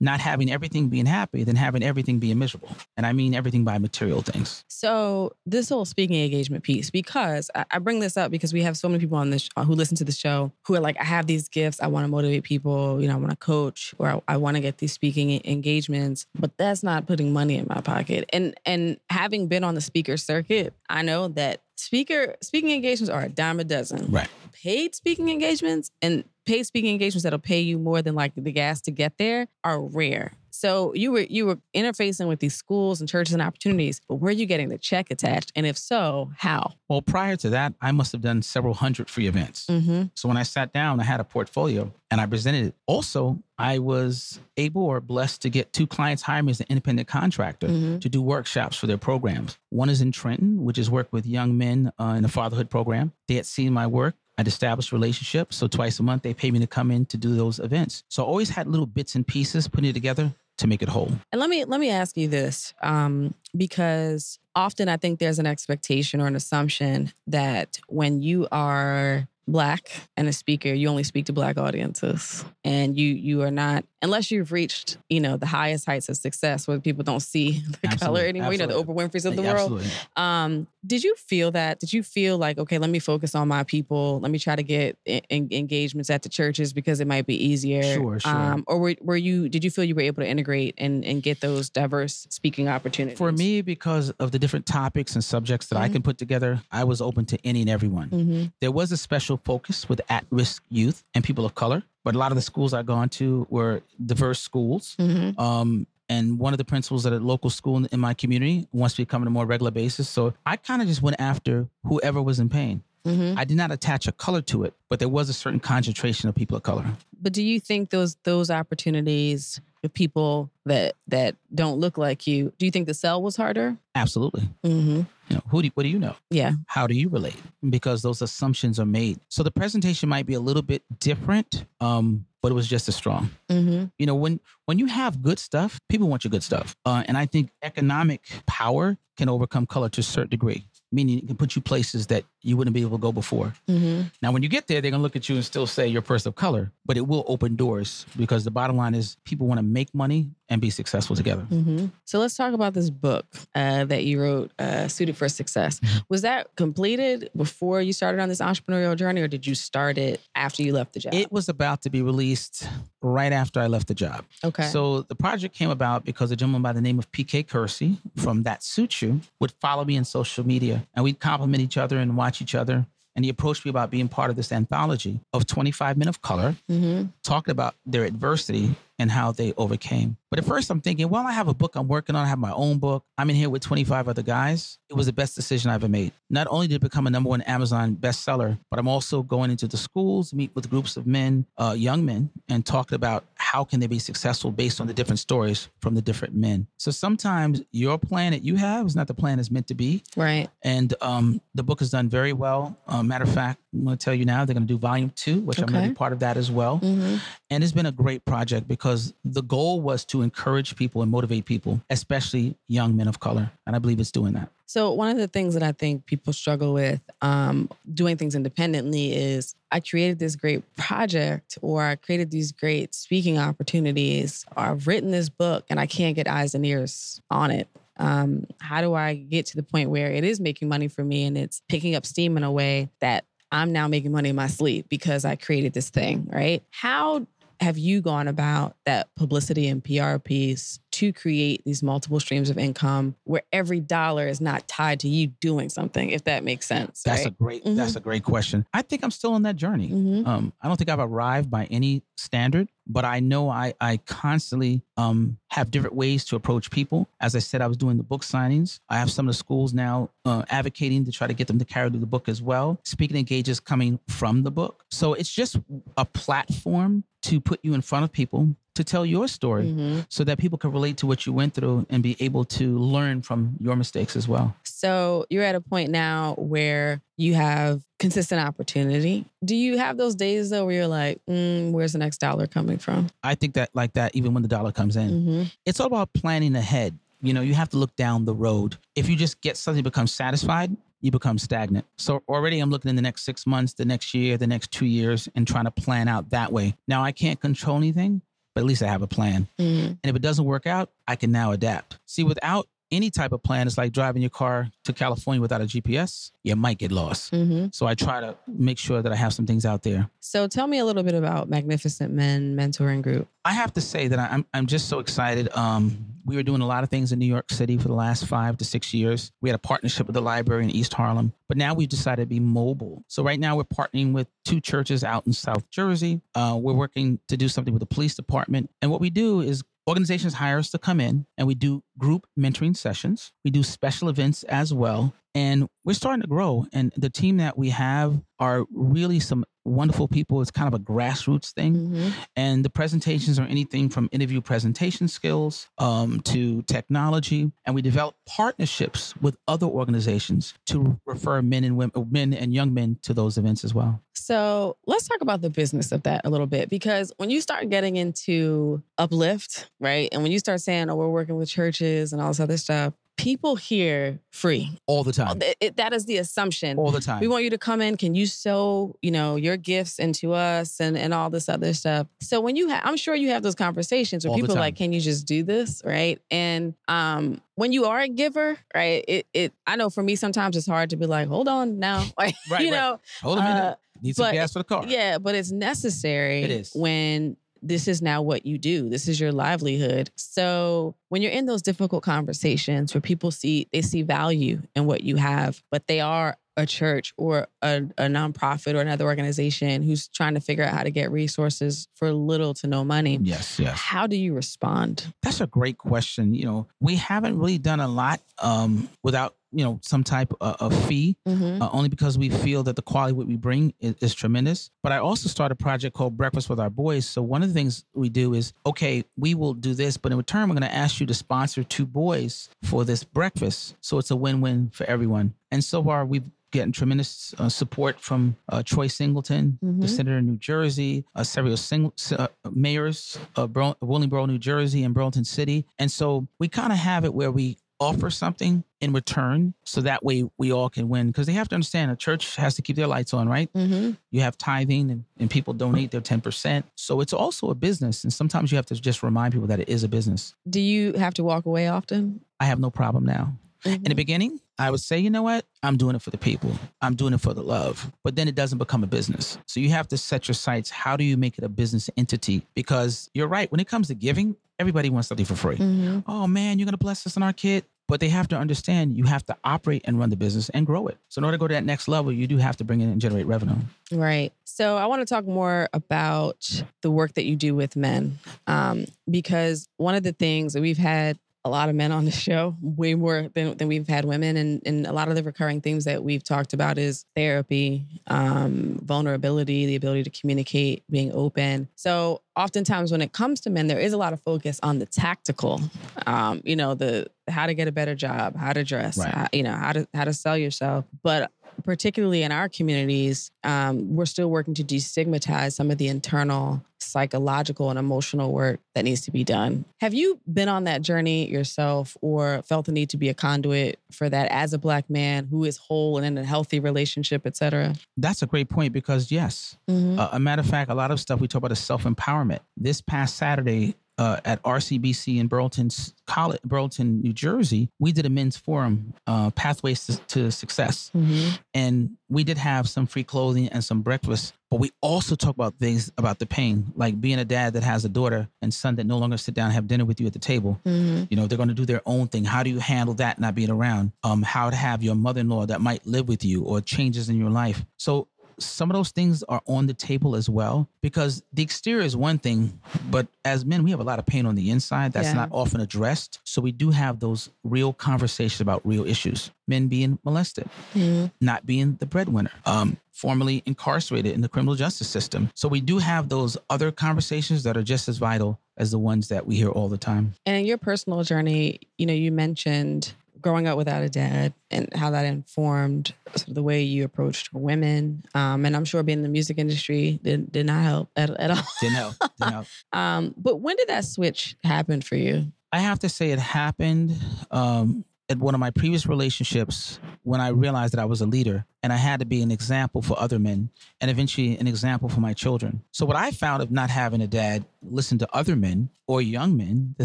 [0.01, 2.69] not having everything being happy than having everything being miserable.
[2.97, 4.65] And I mean everything by material things.
[4.69, 8.89] So this whole speaking engagement piece, because I, bring this up because we have so
[8.89, 11.27] many people on this uh, who listen to the show who are like, I have
[11.27, 14.21] these gifts, I want to motivate people, you know, I want to coach, or I,
[14.29, 18.29] I want to get these speaking engagements, but that's not putting money in my pocket.
[18.33, 23.23] And and having been on the speaker circuit, I know that speaker speaking engagements are
[23.23, 24.11] a dime a dozen.
[24.11, 24.29] Right.
[24.53, 28.81] Paid speaking engagements and paid speaking engagements that'll pay you more than like the gas
[28.83, 30.33] to get there are rare.
[30.57, 34.31] So you were you were interfacing with these schools and churches and opportunities, but were
[34.31, 35.53] you getting the check attached?
[35.55, 36.73] And if so, how?
[36.89, 39.67] Well, prior to that, I must have done several hundred free events.
[39.67, 40.05] Mm-hmm.
[40.15, 42.75] So when I sat down, I had a portfolio and I presented it.
[42.87, 47.09] Also, I was able or blessed to get two clients hire me as an independent
[47.09, 48.01] contractor Mhm.
[48.01, 49.59] to do workshops for their programs.
[49.71, 53.13] One is in Trenton, which is work with young men uh, in a fatherhood program.
[53.29, 54.15] They had seen my work.
[54.39, 55.57] I'd established relationships.
[55.57, 58.05] So twice a month, they pay me to come in to do those events.
[58.09, 61.13] So I always had little bits and pieces putting it together to make it whole.
[61.33, 65.47] And let me let me ask you this, um, because often I think there's an
[65.47, 71.27] expectation or an assumption that when you are black and a speaker, you only speak
[71.27, 75.85] to black audiences, and you you are not unless you've reached you know the highest
[75.87, 77.47] heights of success where people don't see
[77.83, 78.53] the Absolutely, color anymore.
[78.53, 79.05] You know the Oprah absolutely.
[79.09, 79.83] Winfrey's of the Yeah, world.
[80.17, 81.81] Um, did you feel that?
[81.81, 84.21] Did you feel like, okay, let me focus on my people.
[84.21, 87.35] Let me try to get en- en- engagements at the churches because it might be
[87.51, 87.83] easier.
[87.83, 88.31] Sure, sure.
[88.31, 89.49] Um, or were, were you?
[89.49, 93.19] Did you feel you were able to integrate and and get those diverse speaking opportunities?
[93.19, 95.93] For me, because of the different topics and subjects that I Mhm.
[95.95, 98.09] can put together, I was open to any and everyone.
[98.09, 102.15] hmm There was a special focus with at risk youth and people of color, but
[102.15, 104.95] a lot of the schools I've gone to were diverse schools.
[104.99, 108.69] hmm Um, and one of the principals at a local school in- in my community
[108.73, 110.09] wants to become on a more regular basis.
[110.09, 111.55] So I kind of just went after
[111.91, 112.77] whoever was in pain.
[113.05, 116.29] hmm I did not attach a color to it, but there was a certain concentration
[116.29, 116.85] of people of color.
[117.25, 122.53] But do you think those those opportunities with people that that don't look like you?
[122.59, 123.77] Do you think the sell was harder?
[123.95, 124.49] Absolutely.
[124.65, 126.15] hmm You know, who do, you, what do you know?
[126.31, 126.53] Yeah.
[126.67, 127.37] How do you relate?
[127.69, 129.19] Because those assumptions are made.
[129.29, 132.95] So the presentation might be a little bit different, um, but it was just as
[132.95, 133.31] strong.
[133.51, 137.03] hmm You know, when when you have good stuff, people want your good stuff, uh,
[137.09, 140.67] and I think economic power can overcome color to a certain degree.
[140.93, 143.53] Meaning, it can put you places that you wouldn't be able to go before.
[143.67, 146.01] hmm Now, when you get there, they're gonna look at you and still say you're
[146.01, 149.47] a person of color, but it will open doors because the bottom line is people
[149.47, 151.43] want to make money and be successful together.
[151.43, 155.81] hmm So let's talk about this book uh, that you wrote, uh, "Suited for Success."
[155.81, 155.99] Mm-hmm.
[156.09, 160.21] Was that completed before you started on this entrepreneurial journey, or did you start it
[160.37, 161.15] after you left the job?
[161.15, 162.69] It was about to be released
[163.03, 164.25] right after I left the job.
[164.45, 164.69] okay.
[164.69, 168.43] So the project came about because a gentleman by the name of PK Kersey from
[168.45, 172.17] That Suits You would follow me in social media and we'd compliment each other and
[172.17, 172.87] watch each other.
[173.15, 176.55] And he approached me about being part of this anthology of 25 Men of Color,
[176.69, 180.17] hmm talking about their adversity and how they overcame.
[180.31, 182.25] But at first, I'm thinking, well, I have a book I'm working on.
[182.25, 183.05] I have my own book.
[183.19, 184.79] I'm in here with 25 other guys.
[184.89, 186.13] It was the best decision I ever made.
[186.31, 189.67] Not only did it become a number one Amazon bestseller, but I'm also going into
[189.67, 193.81] the schools, meet with groups of men, uh, young men, and talking about how can
[193.81, 196.69] they be successful based on the different stories from the different men.
[196.79, 200.05] So sometimes your plan that you have is not the plan that's meant to be.
[200.17, 200.49] Right.
[200.63, 202.77] And um, the book has done very well.
[202.87, 205.11] Uh, matter of fact, I'm going to tell you now, they're going to do volume
[205.17, 206.79] two, which I'm going to be part of that as well.
[206.79, 207.17] hmm
[207.51, 211.45] And it's been a great project because the goal was to encourage people and motivate
[211.45, 213.51] people, especially young men of color.
[213.67, 214.51] And I believe it's doing that.
[214.67, 219.15] So one of the things that I think people struggle with um, doing things independently
[219.15, 224.89] is I created this great project, or I created these great speaking opportunities, or I've
[224.89, 227.69] written this book, and I can't get eyes and ears on it.
[227.99, 231.25] Um, how do I get to the point where it is making money for me
[231.25, 234.49] and it's picking up steam in a way that I'm now making money in my
[234.49, 236.63] sleep because I created this thing, right?
[236.73, 237.27] How
[237.61, 242.59] have you gone about that publicity and PR piece to create these multiple streams of
[242.59, 247.03] income where every dollar is not tied to you doing something, if that makes sense?
[247.05, 247.39] That's a right?
[247.39, 247.77] great Mhm.
[247.77, 248.67] that's a great question.
[248.73, 249.89] I think I'm still on that journey.
[249.91, 250.27] Mhm.
[250.27, 254.83] Um, I don't think I've arrived by any standard, but I know I I constantly
[254.97, 257.07] um, have different ways to approach people.
[257.21, 258.81] As I said, I was doing the book signings.
[258.89, 261.65] I have some of the schools now uh, advocating to try to get them to
[261.65, 262.81] carry through the book as well.
[262.85, 265.57] Speaking engages coming from the book, so it's just
[265.99, 269.67] a platform to put you in front of people to tell your story.
[269.67, 270.07] Mhm.
[270.09, 273.23] So that people can relate to what you went through and be able to learn
[273.23, 274.55] from your mistakes as well.
[274.65, 279.25] So you're at a point now where you have consistent opportunity.
[279.45, 282.79] Do you have those days though where you're like, mm, where's the next dollar coming
[282.79, 283.09] from?
[283.23, 286.13] I think that like that, even when the dollar comes in, hmm it's all about
[286.13, 286.97] planning ahead.
[287.23, 288.77] You know, you have to look down the road.
[288.95, 291.87] If you just get something become satisfied, you become stagnant.
[291.97, 294.87] So already I'm looking in the next six months, the next year, the next two
[294.87, 296.75] years, and trying to plan out that way.
[296.87, 298.23] Now I can't control anything,
[298.57, 299.49] but at least I have a plan.
[299.59, 301.99] hmm And if it doesn't work out, I can now adapt.
[302.07, 305.65] See, without any type of plan, it's like driving your car to California without a
[305.65, 306.31] GPS.
[306.45, 307.31] You might get lost.
[307.35, 310.09] hmm So I try to make sure that I have some things out there.
[310.21, 313.29] So tell me a little bit about Magnificent Men Mentoring Group.
[313.45, 315.49] I have to say that I'm I'm just so excited.
[315.57, 318.27] Um, we were doing a lot of things in New York City for the last
[318.27, 319.31] five to six years.
[319.41, 322.27] We had a partnership with the library in East Harlem, but now we've decided to
[322.27, 323.05] be mobile.
[323.07, 326.21] So right now we're partnering with two churches out in South Jersey.
[326.35, 329.63] Uh, we're working to do something with the police department, and what we do is
[329.89, 333.33] organizations hire us to come in and we do group mentoring sessions.
[333.45, 335.15] We do special events as well.
[335.35, 336.67] And we're starting to grow.
[336.73, 340.41] And the team that we have are really some wonderful people.
[340.41, 341.75] It's kind of a grassroots thing.
[341.91, 342.13] Mhm.
[342.37, 347.53] And the presentations are anything from interview presentation skills um, to technology.
[347.65, 352.73] And we develop partnerships with other organizations to refer men and women, men and young
[352.73, 354.01] men to those events as well.
[354.15, 357.69] So let's talk about the business of that a little bit because when you start
[357.69, 360.09] getting into uplift, right?
[360.11, 362.95] And when you start saying, oh, we're working with churches and all this other stuff,
[363.17, 364.79] people hear free.
[364.87, 365.41] All the time.
[365.43, 366.79] It- it- that is the assumption.
[366.79, 367.21] All the time.
[367.21, 367.97] We want you to come in.
[367.97, 372.07] Can you sow, you know, your gifts into us and, and all this other stuff?
[372.21, 374.77] So when you have, I'm sure you have those conversations where All people are like,
[374.77, 376.21] can you just do this, right?
[376.31, 379.05] And um, when you are a giver, right?
[379.09, 382.05] It, it, I know for me sometimes it's hard to be like, hold on now,
[382.19, 382.77] like, Right, you right.
[382.79, 383.61] know, Hold a minute.
[383.63, 384.85] uh, Need some but- gas for the car.
[384.87, 386.43] yeah, but it's necessary.
[386.43, 386.73] It is.
[386.75, 388.89] when this is now what you do.
[388.89, 390.11] This is your livelihood.
[390.17, 395.03] So when you're in those difficult conversations where people see they see value in what
[395.03, 400.09] you have, but they are a church or a, a nonprofit or another organization who's
[400.09, 403.19] trying to figure out how to get resources for little to no money.
[403.23, 403.79] Yes, yes.
[403.79, 405.13] How do you respond?
[405.23, 406.35] That's a great question.
[406.35, 410.57] You know, we haven't really done a lot um, without, you know, some type of,
[410.61, 411.63] of fee, Mm-hmm.
[411.63, 414.71] uh, only because we feel that the quality of what we bring is, is tremendous.
[414.83, 417.07] But I also started a project called Breakfast with Our Boys.
[417.07, 420.19] So one of the things we do is, okay, we will do this, but in
[420.19, 423.77] return, we're going to ask you to sponsor two boys for this breakfast.
[423.81, 425.35] So it's a win-win for everyone.
[425.51, 429.89] And so far, we've getting tremendous uh, support from uh, Troy Singleton, the Mhm.
[429.89, 434.95] senator in New Jersey, uh, several sing- uh, mayors of Bro- Willingboro, New Jersey, and
[434.95, 435.67] Burlington City.
[435.79, 440.05] And so we kind of have it where we offer something in return so that
[440.05, 441.09] way we all can win.
[441.09, 443.53] Because they have to understand a church has to keep their lights on right?
[443.53, 443.93] Mm-hmm.
[444.11, 448.13] you have tithing and, and people donate their 10% so it's also a business and
[448.13, 450.35] sometimes you have to just remind people that it is a business.
[450.49, 452.21] Do you have to walk away often?
[452.41, 453.33] i have no problem now
[453.67, 455.45] in the beginning, I would say, you know what?
[455.63, 456.53] I'm doing it for the people.
[456.81, 457.93] I'm doing it for the love.
[458.05, 459.37] But then it doesn't become a business.
[459.47, 460.71] So you have to set your sights.
[460.71, 462.47] How do you make it a business entity?
[462.55, 463.51] Because you're right.
[463.51, 465.57] When it comes to giving, everybody wants something for free.
[465.57, 466.05] Mhm.
[466.07, 467.65] Oh man, you're going to bless us and our kid.
[467.89, 470.89] But they have to understand you have to operate and run the business and grow
[470.89, 470.99] it.
[471.09, 472.89] So in order to go to that next level, you do have to bring in
[472.89, 473.55] and generate revenue.
[473.93, 474.33] Right.
[474.43, 478.87] So I want to talk more about the work that you do with men, um,
[479.09, 481.17] because one of the things that we've had
[481.47, 484.63] a lot of men on the show, way more than, than we've had women, and,
[484.67, 489.67] and a lot of the recurring themes that we've talked about is therapy, um, vulnerability,
[489.67, 491.69] the ability to communicate, being open.
[491.77, 494.87] So oftentimes when it comes to men, there is a lot of focus on the
[494.87, 495.61] tactical,
[496.07, 499.13] um, you know, the how to get a better job, how to dress, Right.
[499.13, 501.31] how- you know, how to how to sell yourself, but
[501.65, 507.71] particularly in our communities, um, we're still working to destigmatize some of the internal psychological
[507.71, 509.65] and emotional work that needs to be done.
[509.81, 513.79] Have you been on that journey yourself or felt the need to be a conduit
[513.91, 517.37] for that as a black man who is whole and in a healthy relationship, et
[517.37, 517.75] cetera?
[517.97, 521.21] That's a great point because, yes, Uh, a matter of fact, a lot of stuff
[521.21, 522.41] we talk about is self empowerment.
[522.57, 525.71] This past Saturday uh, at RCBC in Burlington
[526.07, 531.39] College, Burlington, New Jersey, we did a men's forum, uh, Pathways to, to Success, Mhm.
[531.55, 534.35] and we did have some free clothing and some breakfast.
[534.49, 537.85] But we also talk about things about the pain, like being a dad that has
[537.85, 540.13] a daughter and son that no longer sit down and have dinner with you at
[540.13, 540.61] the table.
[540.65, 541.09] Mhm.
[541.11, 542.25] You know, they're going to do their own thing.
[542.25, 543.91] How do you handle that not being around?
[544.05, 547.31] Um, how to have your mother-in-law that might live with you or changes in your
[547.31, 547.65] life.
[547.77, 548.07] So
[548.39, 552.19] some of those things are on the table as well because the exterior is one
[552.19, 555.15] thing, but as men, we have a lot of pain on the inside that's Yeah.
[555.15, 556.21] not often addressed.
[556.25, 559.31] So we do have those real conversations about real issues.
[559.49, 561.13] Men being molested, Mhm.
[561.21, 565.31] not being the breadwinner, um, formerly incarcerated in the criminal justice system.
[565.35, 569.09] So we do have those other conversations that are just as vital as the ones
[569.09, 570.15] that we hear all the time.
[570.25, 572.95] And in your personal journey, you know, you mentioned
[573.27, 577.33] growing up without a dad and how that informed sort of the way you approached
[577.33, 578.05] women.
[578.15, 581.33] Um, and I'm sure being in the music industry did, did not help at, at
[581.33, 581.43] all.
[581.61, 581.95] Didn't help.
[582.21, 582.47] Didn't help.
[582.73, 585.33] Um, but when did that switch happen for you?
[585.51, 586.97] I have to say it happened
[587.33, 591.45] um, at one of my previous relationships when I realized that I was a leader
[591.63, 595.01] and I had to be an example for other men and eventually an example for
[595.01, 595.63] my children.
[595.73, 599.37] So, what I found of not having a dad listen to other men or young
[599.37, 599.85] men, the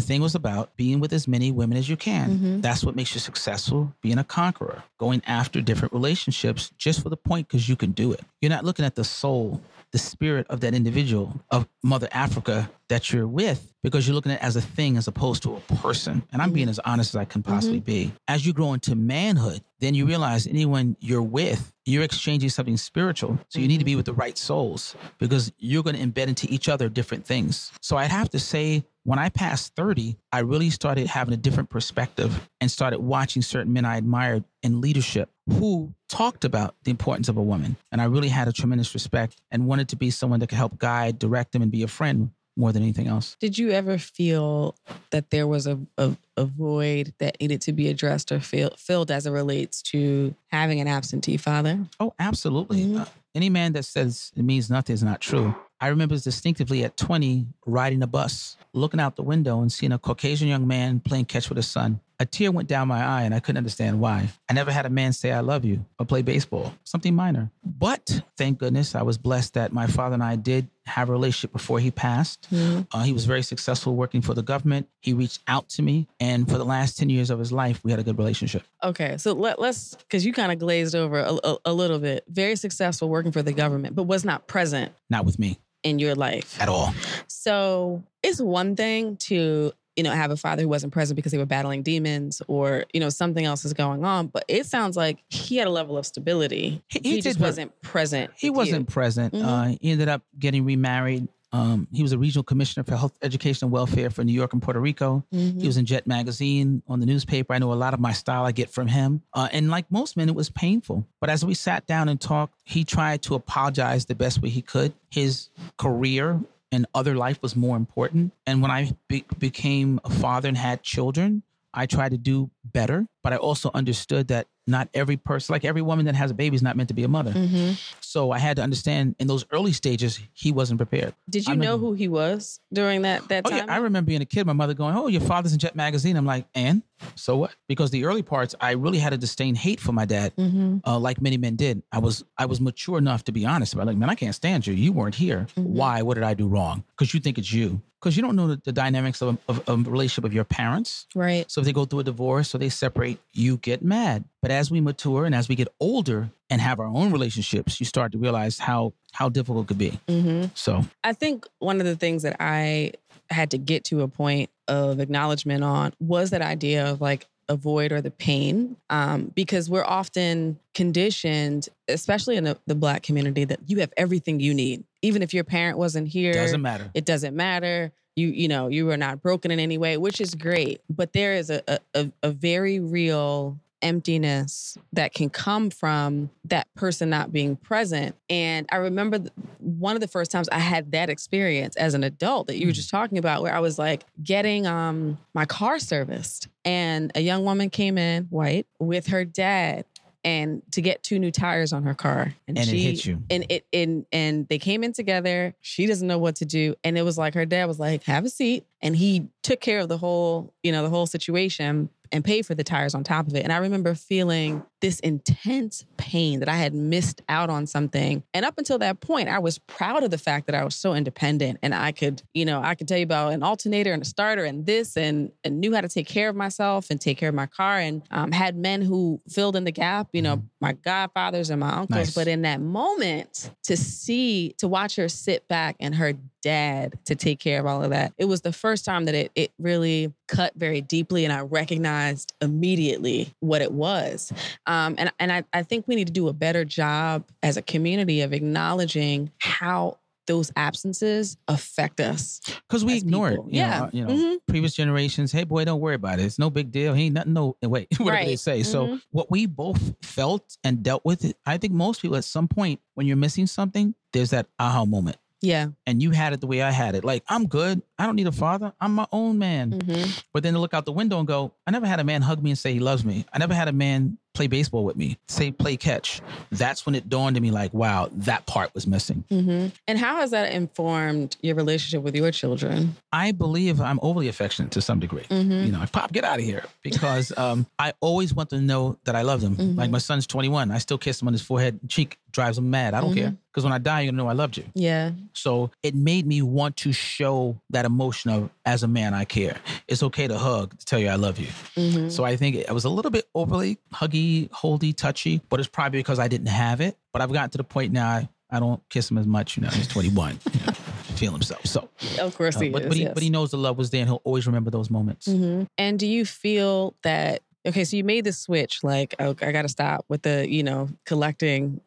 [0.00, 2.38] thing was about being with as many women as you can.
[2.38, 2.62] Mhm.
[2.62, 7.16] That's what makes you successful, being a conqueror, going after different relationships just for the
[7.16, 8.20] point because you can do it.
[8.40, 9.60] You're not looking at the soul,
[9.92, 14.38] the spirit of that individual of Mother Africa that you're with because you're looking at
[14.38, 16.22] it as a thing as opposed to a person.
[16.32, 16.70] And I'm being mm-hmm.
[16.70, 17.52] as honest as I can mm-hmm.
[17.52, 18.12] possibly be.
[18.26, 23.38] As you grow into manhood, then you realize anyone you're with, you're exchanging something spiritual.
[23.48, 23.86] So you need to mm-hmm.
[23.86, 27.70] be with the right souls because you're going to embed into each other different things.
[27.82, 31.70] So I'd have to say, when I passed 30, I really started having a different
[31.70, 37.28] perspective and started watching certain men I admired in leadership who talked about the importance
[37.30, 37.74] of a woman.
[37.90, 40.78] And I really had a tremendous respect and wanted to be someone that could help
[40.78, 43.34] guide, direct them, and be a friend more than anything else.
[43.40, 44.74] Did you ever feel
[45.10, 49.10] that there was a, a, a void that needed to be addressed or fill, filled
[49.10, 51.78] as it relates to having an absentee father?
[51.98, 52.84] Oh, absolutely.
[52.84, 53.00] Mhm.
[53.00, 55.54] Uh, any man that says it means nothing is not true.
[55.80, 59.98] I remember distinctively at 20 riding a bus, looking out the window and seeing a
[59.98, 62.00] Caucasian young man playing catch with his son.
[62.22, 64.28] A tear went down my eye and I couldn't understand why.
[64.48, 67.50] I never had a man say, I love you or play baseball, something minor.
[67.64, 71.50] But thank goodness I was blessed that my father and I did have a relationship
[71.50, 72.46] before he passed.
[72.52, 74.88] Uh, he was very successful working for the government.
[75.00, 76.06] He reached out to me.
[76.20, 78.62] And for the last 10 years of his life, we had a good relationship.
[78.84, 82.22] Okay, so let, let's because you kind of glazed over a, a, a little bit.
[82.28, 86.14] Very successful working for the government, but was not present Not with me in your
[86.14, 86.60] life.
[86.62, 86.94] at all.
[87.26, 91.38] So it's one thing to you know have a father who wasn't present because they
[91.38, 94.28] were battling demons or you know something else is going on.
[94.28, 96.82] But it sounds like he had a level of stability.
[96.88, 98.30] He- he just wasn't present.
[98.36, 99.34] He wasn't present.
[99.34, 99.44] Mhm.
[99.44, 101.28] Uh, he ended up getting remarried.
[101.54, 104.62] Um, he was a regional commissioner for health, education, and welfare for New York and
[104.62, 105.22] Puerto Rico.
[105.30, 105.38] you.
[105.52, 105.60] Mhm.
[105.60, 107.52] He was in Jet Magazine on the newspaper.
[107.52, 109.20] I know a lot of my style I get from him.
[109.34, 111.06] Uh, and like most men, it was painful.
[111.20, 114.62] But as we sat down and talked, he tried to apologize the best way he
[114.62, 114.94] could.
[115.10, 116.40] His career
[116.72, 118.32] and other life was more important.
[118.46, 123.06] And when I be- became a father and had children, I tried to do better.
[123.22, 126.54] But I also understood that not every person, like every woman that has a baby,
[126.56, 127.32] is not meant to be a mother.
[127.32, 127.76] Mhm.
[128.00, 131.14] So I had to understand in those early stages, he wasn't prepared.
[131.28, 133.66] Did you I know who he was during that that Oh time?
[133.68, 136.16] yeah, I remember being a kid, my mother going, "Oh, your father's in Jet Magazine."
[136.16, 136.82] I'm like, "And
[137.16, 140.32] so what?" Because the early parts, I really had a disdain, hate for my dad,
[140.36, 140.80] Mhm.
[140.86, 141.82] uh, like many men did.
[141.92, 144.66] I was, I was mature enough to be honest about, like, man, I can't stand
[144.66, 144.74] you.
[144.74, 145.46] You weren't here.
[145.56, 145.64] Mhm.
[145.64, 146.02] Why?
[146.02, 146.84] What did I do wrong?
[146.96, 147.80] Because you think it's you.
[148.00, 151.06] Because you don't know the, the dynamics of, of, of a relationship of your parents.
[151.14, 151.48] Right.
[151.48, 154.24] So if they go through a divorce or they separate, you get mad.
[154.40, 157.86] But as we mature and as we get older and have our own relationships, you
[157.86, 159.98] start to realize how how difficult it could be.
[160.08, 162.92] hmm So I think one of the things that I
[163.30, 167.92] had to get to a point of acknowledgement on was that idea of like avoid
[167.92, 173.58] or the pain um, because we're often conditioned especially in the, the black community that
[173.66, 176.90] you have everything you need even if your parent wasn't here doesn't matter.
[176.94, 180.34] it doesn't matter you you know you are not broken in any way which is
[180.34, 181.62] great but there is a
[181.94, 188.14] a, a- very real emptiness that can come from that person not being present.
[188.30, 189.18] And i remember
[189.58, 192.72] one of the first times i had that experience as an adult that you were
[192.72, 197.44] just talking about where i was like getting um my car serviced and a young
[197.44, 199.84] woman came in white with her dad
[200.24, 202.34] and to get two new tires on her car.
[202.46, 203.22] And it she, hit you.
[203.30, 205.54] and it and and they came in together.
[205.60, 206.74] She doesn't know what to do.
[206.84, 208.66] And it was like her dad was like have a seat.
[208.80, 212.54] And he took care of the whole you know the whole situation and paid for
[212.54, 213.42] the tires on top of it.
[213.42, 218.22] And i remember feeling this intense pain that i had missed out on something.
[218.34, 220.94] And up until that point i was proud of the fact that i was so
[220.94, 224.06] independent and i could you know i could tell you about an alternator and a
[224.06, 227.28] starter and this and, and knew how to take care of myself and take care
[227.28, 230.72] of my car and um, had men who filled in the gap you know my
[230.72, 231.90] godfathers and my uncles.
[231.90, 232.14] Nice.
[232.14, 237.14] but in that moment to see to watch her sit back and her dad to
[237.14, 240.12] take care of all of that it was the first time that it, it really
[240.28, 244.32] cut very deeply and i recognized immediately what it was
[244.66, 247.62] um, and, and I, I think we need to do a better job as a
[247.62, 253.46] community of acknowledging how those absences affect us Because we ignore people.
[253.48, 253.52] it.
[253.54, 254.38] You yeah Know, you know, Mhm.
[254.46, 256.24] previous generations, hey boy, don't worry about it.
[256.24, 256.94] It's no big deal.
[256.94, 257.32] He ain't nothing.
[257.32, 258.38] No, wait, whatever they Right.
[258.38, 258.62] say.
[258.62, 259.02] So Mhm.
[259.10, 262.80] what we both felt and dealt with, it, I think most people at some point
[262.94, 265.16] when you're missing something, there's that aha moment.
[265.42, 267.04] Yeah And you had it the way I had it.
[267.04, 267.82] Like I'm good.
[267.98, 268.72] I don't need a father.
[268.80, 269.70] I'm my own man.
[269.72, 270.22] Mhm.
[270.32, 272.42] But then to look out the window and go, I never had a man hug
[272.42, 273.24] me and say he loves me.
[273.32, 276.22] I never had a man play baseball with me, say play catch.
[276.50, 279.24] That's when it dawned on me like, wow, that part was missing.
[279.28, 282.96] hmm And how has that informed your relationship with your children?
[283.12, 285.24] I believe I'm overly affectionate to some degree.
[285.28, 285.66] Mhm.
[285.66, 286.64] You know, like, Pop, get out of here.
[286.82, 289.56] Because um, I always want them to know that I love them.
[289.56, 289.76] Mhm.
[289.76, 290.70] Like my son's 21.
[290.70, 292.94] I still kiss him on his forehead and cheek, drives him mad.
[292.94, 293.16] I don't Mhm.
[293.16, 293.36] care.
[293.52, 294.64] Because when I die, you're going to know I loved you.
[294.74, 295.10] Yeah.
[295.34, 299.56] So it made me want to show that emotion of, as a man, I care.
[299.86, 301.48] It's okay to hug, to tell you I love you.
[301.76, 302.10] Mhm.
[302.10, 305.98] So I think I was a little bit overly huggy, holdy, touchy, but it's probably
[306.00, 306.96] because I didn't have it.
[307.12, 309.56] But I've gotten to the point now I, I don't kiss him as much.
[309.56, 310.72] You know, he's 21, you know,
[311.16, 311.64] feel himself.
[311.66, 311.88] So,
[312.20, 312.88] Of course uh, he but, is.
[312.88, 313.14] but, he, yes.
[313.14, 315.28] but he knows the love was there and he'll always remember those moments.
[315.28, 315.66] Mhm.
[315.78, 318.80] And do you feel that Okay, so you made the switch.
[318.82, 321.80] Like, oh, I got to stop with the, you know, collecting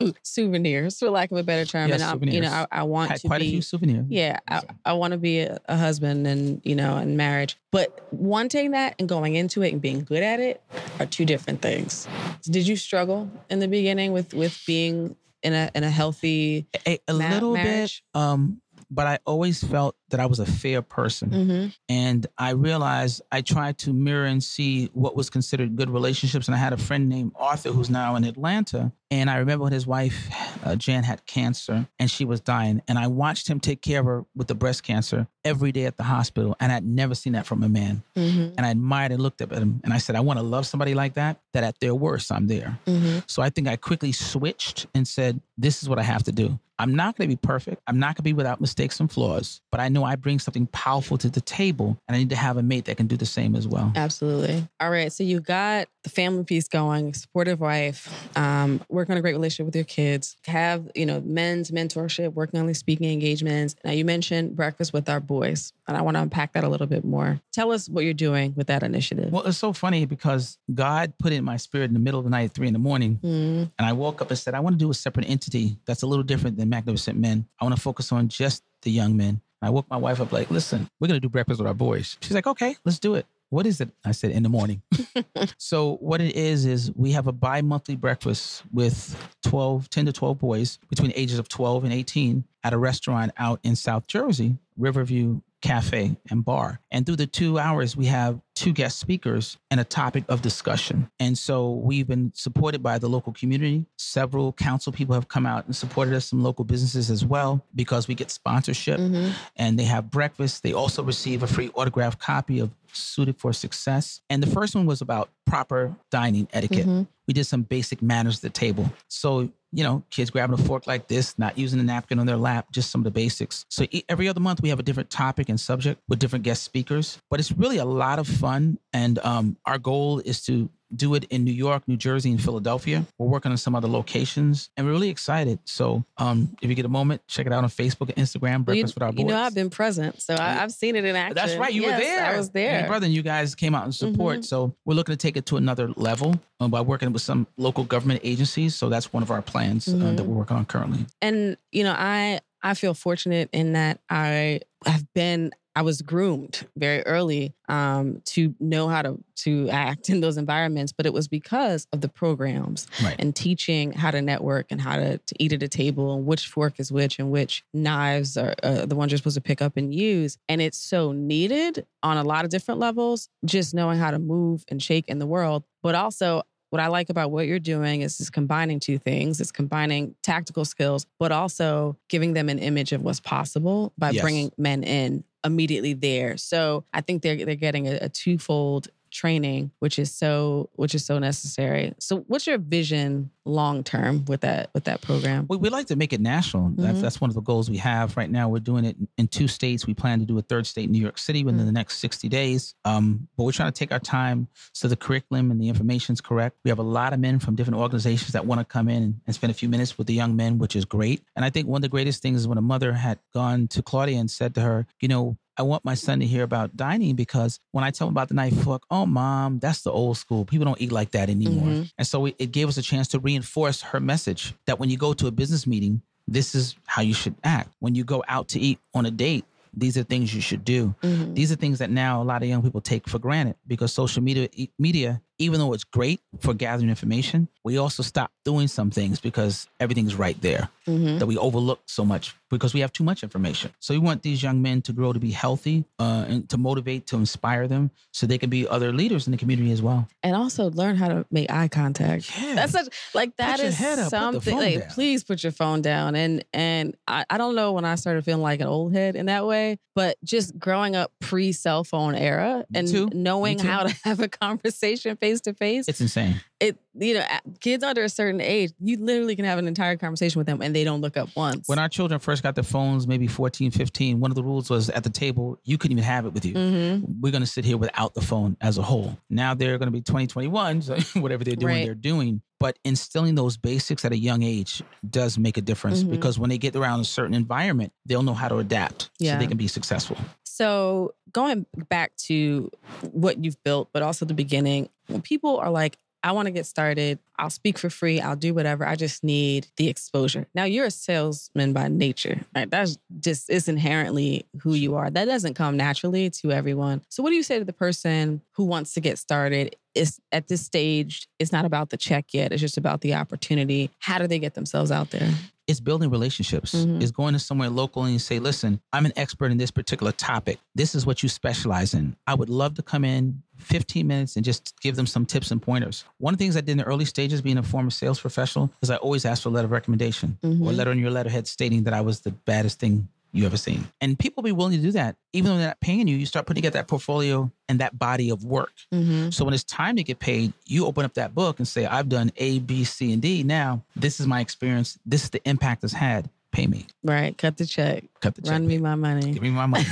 [0.22, 1.90] souvenirs, for lack of a better term.
[1.92, 2.48] And I, you know.
[2.50, 3.48] I, I want Had to quite be.
[3.48, 4.06] a few souvenirs.
[4.08, 7.56] Yeah, I, I want to be a, a husband and you know, and marriage.
[7.70, 10.62] But wanting that and going into it and being good at it
[11.00, 12.06] are two different things.
[12.44, 16.66] Did you struggle in the beginning with with being in a in a healthy?
[16.86, 18.02] a, a Ma- little marriage?
[18.14, 18.20] bit.
[18.20, 18.60] Um,
[18.90, 21.30] but I always felt that I was a fair person.
[21.30, 21.66] Mm-hmm.
[21.88, 26.48] And I realized I tried to mirror and see what was considered good relationships.
[26.48, 28.92] And I had a friend named Arthur who's now in Atlanta.
[29.10, 30.28] And I remember when his wife,
[30.64, 32.82] uh, Jan, had cancer and she was dying.
[32.88, 35.96] And I watched him take care of her with the breast cancer every day at
[35.96, 36.56] the hospital.
[36.60, 38.02] And I'd never seen that from a man.
[38.16, 38.54] Mm-hmm.
[38.56, 39.80] And I admired and looked up at him.
[39.84, 42.46] And I said, I want to love somebody like that, that at their worst, I'm
[42.46, 42.78] there.
[42.86, 43.20] Mm-hmm.
[43.26, 46.58] So I think I quickly switched and said, this is what I have to do.
[46.78, 47.82] I'm not going to be perfect.
[47.86, 50.66] I'm not going to be without mistakes and flaws, but I know I bring something
[50.68, 53.26] powerful to the table and I need to have a mate that can do the
[53.26, 53.92] same as well.
[53.96, 54.66] Absolutely.
[54.80, 55.12] All right.
[55.12, 59.66] So you got the family piece going, supportive wife, um, working on a great relationship
[59.66, 63.74] with your kids, have, you know, men's mentorship, working on these speaking engagements.
[63.84, 66.86] Now you mentioned breakfast with our boys, and I want to unpack that a little
[66.86, 67.40] bit more.
[67.52, 69.32] Tell us what you're doing with that initiative.
[69.32, 72.24] Well, it's so funny because God put it in my spirit in the middle of
[72.24, 73.18] the night at three in the morning.
[73.22, 76.02] Mm, And I woke up and said, I want to do a separate entity that's
[76.02, 77.46] a little different than Magnificent Men.
[77.60, 79.40] I want to focus on just the young men.
[79.60, 82.16] I woke my wife up like, listen, we're going to do breakfast with our boys.
[82.20, 83.26] She's like, okay, let's do it.
[83.50, 83.88] What is it?
[84.04, 84.82] I said, in the morning.
[85.56, 90.38] so what it is, is we have a bi-monthly breakfast with 12, 10 to 12
[90.38, 94.58] boys between the ages of 12 and 18 at a restaurant out in South Jersey,
[94.76, 96.80] Riverview Cafe and Bar.
[96.90, 101.08] And through the two hours, we have two guest speakers and a topic of discussion.
[101.20, 103.86] And so we've been supported by the local community.
[103.98, 108.08] Several council people have come out and supported us, some local businesses as well, because
[108.08, 109.32] we get sponsorship mhm.
[109.54, 110.64] and they have breakfast.
[110.64, 114.22] They also receive a free autographed copy of Suited for Success.
[114.28, 116.86] And the first one was about proper dining etiquette.
[116.86, 117.06] Mhm.
[117.26, 118.90] We did some basic manners at the table.
[119.08, 122.38] So, you know, kids grabbing a fork like this, not using a napkin on their
[122.38, 123.66] lap, just some of the basics.
[123.68, 127.18] So every other month we have a different topic and subject with different guest speakers.
[127.30, 128.47] But it's really a lot of fun.
[128.56, 133.04] And um, our goal is to do it in New York, New Jersey, and Philadelphia.
[133.18, 135.58] We're working on some other locations and we're really excited.
[135.66, 138.74] So um, if you get a moment, check it out on Facebook and Instagram, Well,
[138.74, 139.18] you, Breakfast with Our Boys.
[139.18, 141.34] you know, I've been present, so I, I've seen it in action.
[141.34, 141.74] That's right.
[141.74, 142.24] You Yes, were there.
[142.24, 142.86] I was there.
[142.86, 144.38] brother and you guys came out in support.
[144.38, 144.44] Mhm.
[144.46, 147.84] So we're looking to take it to another level uh, by working with some local
[147.84, 148.74] government agencies.
[148.74, 150.16] So that's one of our plans uh, Mhm.
[150.16, 151.04] that we're working on currently.
[151.20, 156.66] and you know i i feel fortunate in that i have been i was groomed
[156.76, 159.12] very early um, to know how to
[159.44, 163.16] to act in those environments but it was because of the programs Right.
[163.18, 166.44] and teaching how to network and how to, to eat at a table and which
[166.48, 169.76] fork is which and which knives are uh, the ones you're supposed to pick up
[169.76, 174.10] and use and it's so needed on a lot of different levels just knowing how
[174.10, 177.58] to move and shake in the world but also what I like about what you're
[177.74, 179.40] doing is, is combining two things.
[179.40, 184.20] It's combining tactical skills, but also giving them an image of what's possible by Yes.
[184.20, 186.36] bringing men in immediately there.
[186.36, 188.88] So I think they're they're getting a, a twofold
[189.22, 191.92] training, which is so which is so necessary.
[191.98, 195.46] So what's your vision long term with that with that program?
[195.50, 196.70] We, we like to make it national.
[196.76, 197.02] That's, Mhm.
[197.02, 198.48] that's one of the goals we have right now.
[198.48, 199.86] We're doing it in- two states.
[199.86, 201.66] We plan to do a third state, New York City, within Mm.
[201.66, 202.74] the next 60 days.
[202.84, 206.20] Um, but we're trying to take our time so the curriculum and the information is
[206.20, 206.56] correct.
[206.64, 209.34] We have a lot of men from different organizations that want to come in and
[209.34, 211.22] spend a few minutes with the young men, which is great.
[211.36, 213.82] And I think one of the greatest things is when a mother had gone to
[213.82, 217.16] Claudia and said to her, you know, I want my son to hear about dining
[217.16, 220.44] because when I tell him about the knife fork, oh, mom, that's the old school.
[220.44, 221.66] People don't eat like that anymore.
[221.66, 221.90] Mhm.
[221.98, 224.96] And so it, it gave us a chance to reinforce her message that when you
[224.96, 227.74] go to a business meeting, this is how you should act.
[227.80, 229.44] When you go out to eat on a date,
[229.74, 230.94] these are things you should do.
[231.02, 231.34] Mhm.
[231.34, 234.22] These are things that now a lot of young people take for granted because social
[234.22, 234.48] media,
[234.78, 239.68] media, even though it's great for gathering information, we also stop doing some things because
[239.78, 241.18] everything's right there Mhm.
[241.18, 243.70] that we overlook so much because we have too much information.
[243.78, 247.06] So we want these young men to grow to be healthy uh, and to motivate,
[247.08, 250.08] to inspire them so they can be other leaders in the community as well.
[250.22, 252.32] And also learn how to make eye contact.
[252.40, 252.54] Yeah.
[252.54, 254.56] That's such like that is up, something.
[254.56, 256.16] Like, please put your phone down.
[256.16, 259.26] And and I, I don't know when I started feeling like an old head in
[259.26, 264.20] that way, but just growing up pre cell phone era and knowing how to have
[264.20, 265.86] a conversation face to face.
[265.88, 266.40] It's insane.
[266.60, 267.24] It you know
[267.60, 270.74] kids under a certain age, you literally can have an entire conversation with them and
[270.74, 271.68] they don't look up once.
[271.68, 274.90] When our children first got their phones, maybe 14, 15, one of the rules was
[274.90, 276.54] at the table, you couldn't even have it with you.
[276.54, 279.16] hmm We're going to sit here without the phone as a whole.
[279.30, 281.84] Now they're going to be 2021, so whatever they're doing, Right.
[281.84, 282.42] they're doing.
[282.60, 286.10] But instilling those basics at a young age does make a difference Mhm.
[286.10, 289.38] because when they get around a certain environment, they'll know how to adapt so Yeah.
[289.38, 290.16] they can be successful.
[290.58, 292.68] So going back to
[293.12, 296.66] what you've built, but also the beginning, when people are like, I want to get
[296.66, 297.20] started.
[297.38, 298.20] I'll speak for free.
[298.20, 298.84] I'll do whatever.
[298.84, 300.48] I just need the exposure.
[300.52, 302.68] Now you're a salesman by nature, right?
[302.68, 305.10] That's just is inherently who you are.
[305.10, 307.02] That doesn't come naturally to everyone.
[307.08, 309.76] So what do you say to the person who wants to get started?
[309.94, 312.52] Is at this stage, it's not about the check yet.
[312.52, 313.90] It's just about the opportunity.
[314.00, 315.30] How do they get themselves out there?
[315.68, 316.74] It's building relationships.
[316.74, 317.00] Mhm.
[317.02, 320.12] It's going to somewhere local and you say, listen, I'm an expert in this particular
[320.12, 320.58] topic.
[320.74, 322.16] This is what you specialize in.
[322.26, 325.60] I would love to come in 15 minutes and just give them some tips and
[325.60, 326.04] pointers.
[326.18, 328.70] One of the things I did in the early stages, being a former sales professional,
[328.82, 331.46] is I always asked for a letter of recommendation or a letter on your letterhead
[331.46, 333.86] stating that I was the baddest thing you ever seen.
[334.00, 335.16] And people be willing to do that.
[335.32, 338.30] Even though they're not paying you, you start putting together that portfolio and that body
[338.30, 338.72] of work.
[338.92, 339.30] Mm-hmm.
[339.30, 342.08] So when it's time to get paid, you open up that book and say, I've
[342.08, 343.42] done A, B, C, and D.
[343.42, 344.98] Now, this is my experience.
[345.04, 346.30] This is the impact it's had.
[346.50, 346.86] Pay me.
[347.04, 347.36] Right.
[347.36, 348.04] Cut the check.
[348.20, 348.52] Cut the check.
[348.52, 348.82] Run me baby.
[348.82, 349.32] my money.
[349.32, 349.86] Give me my money.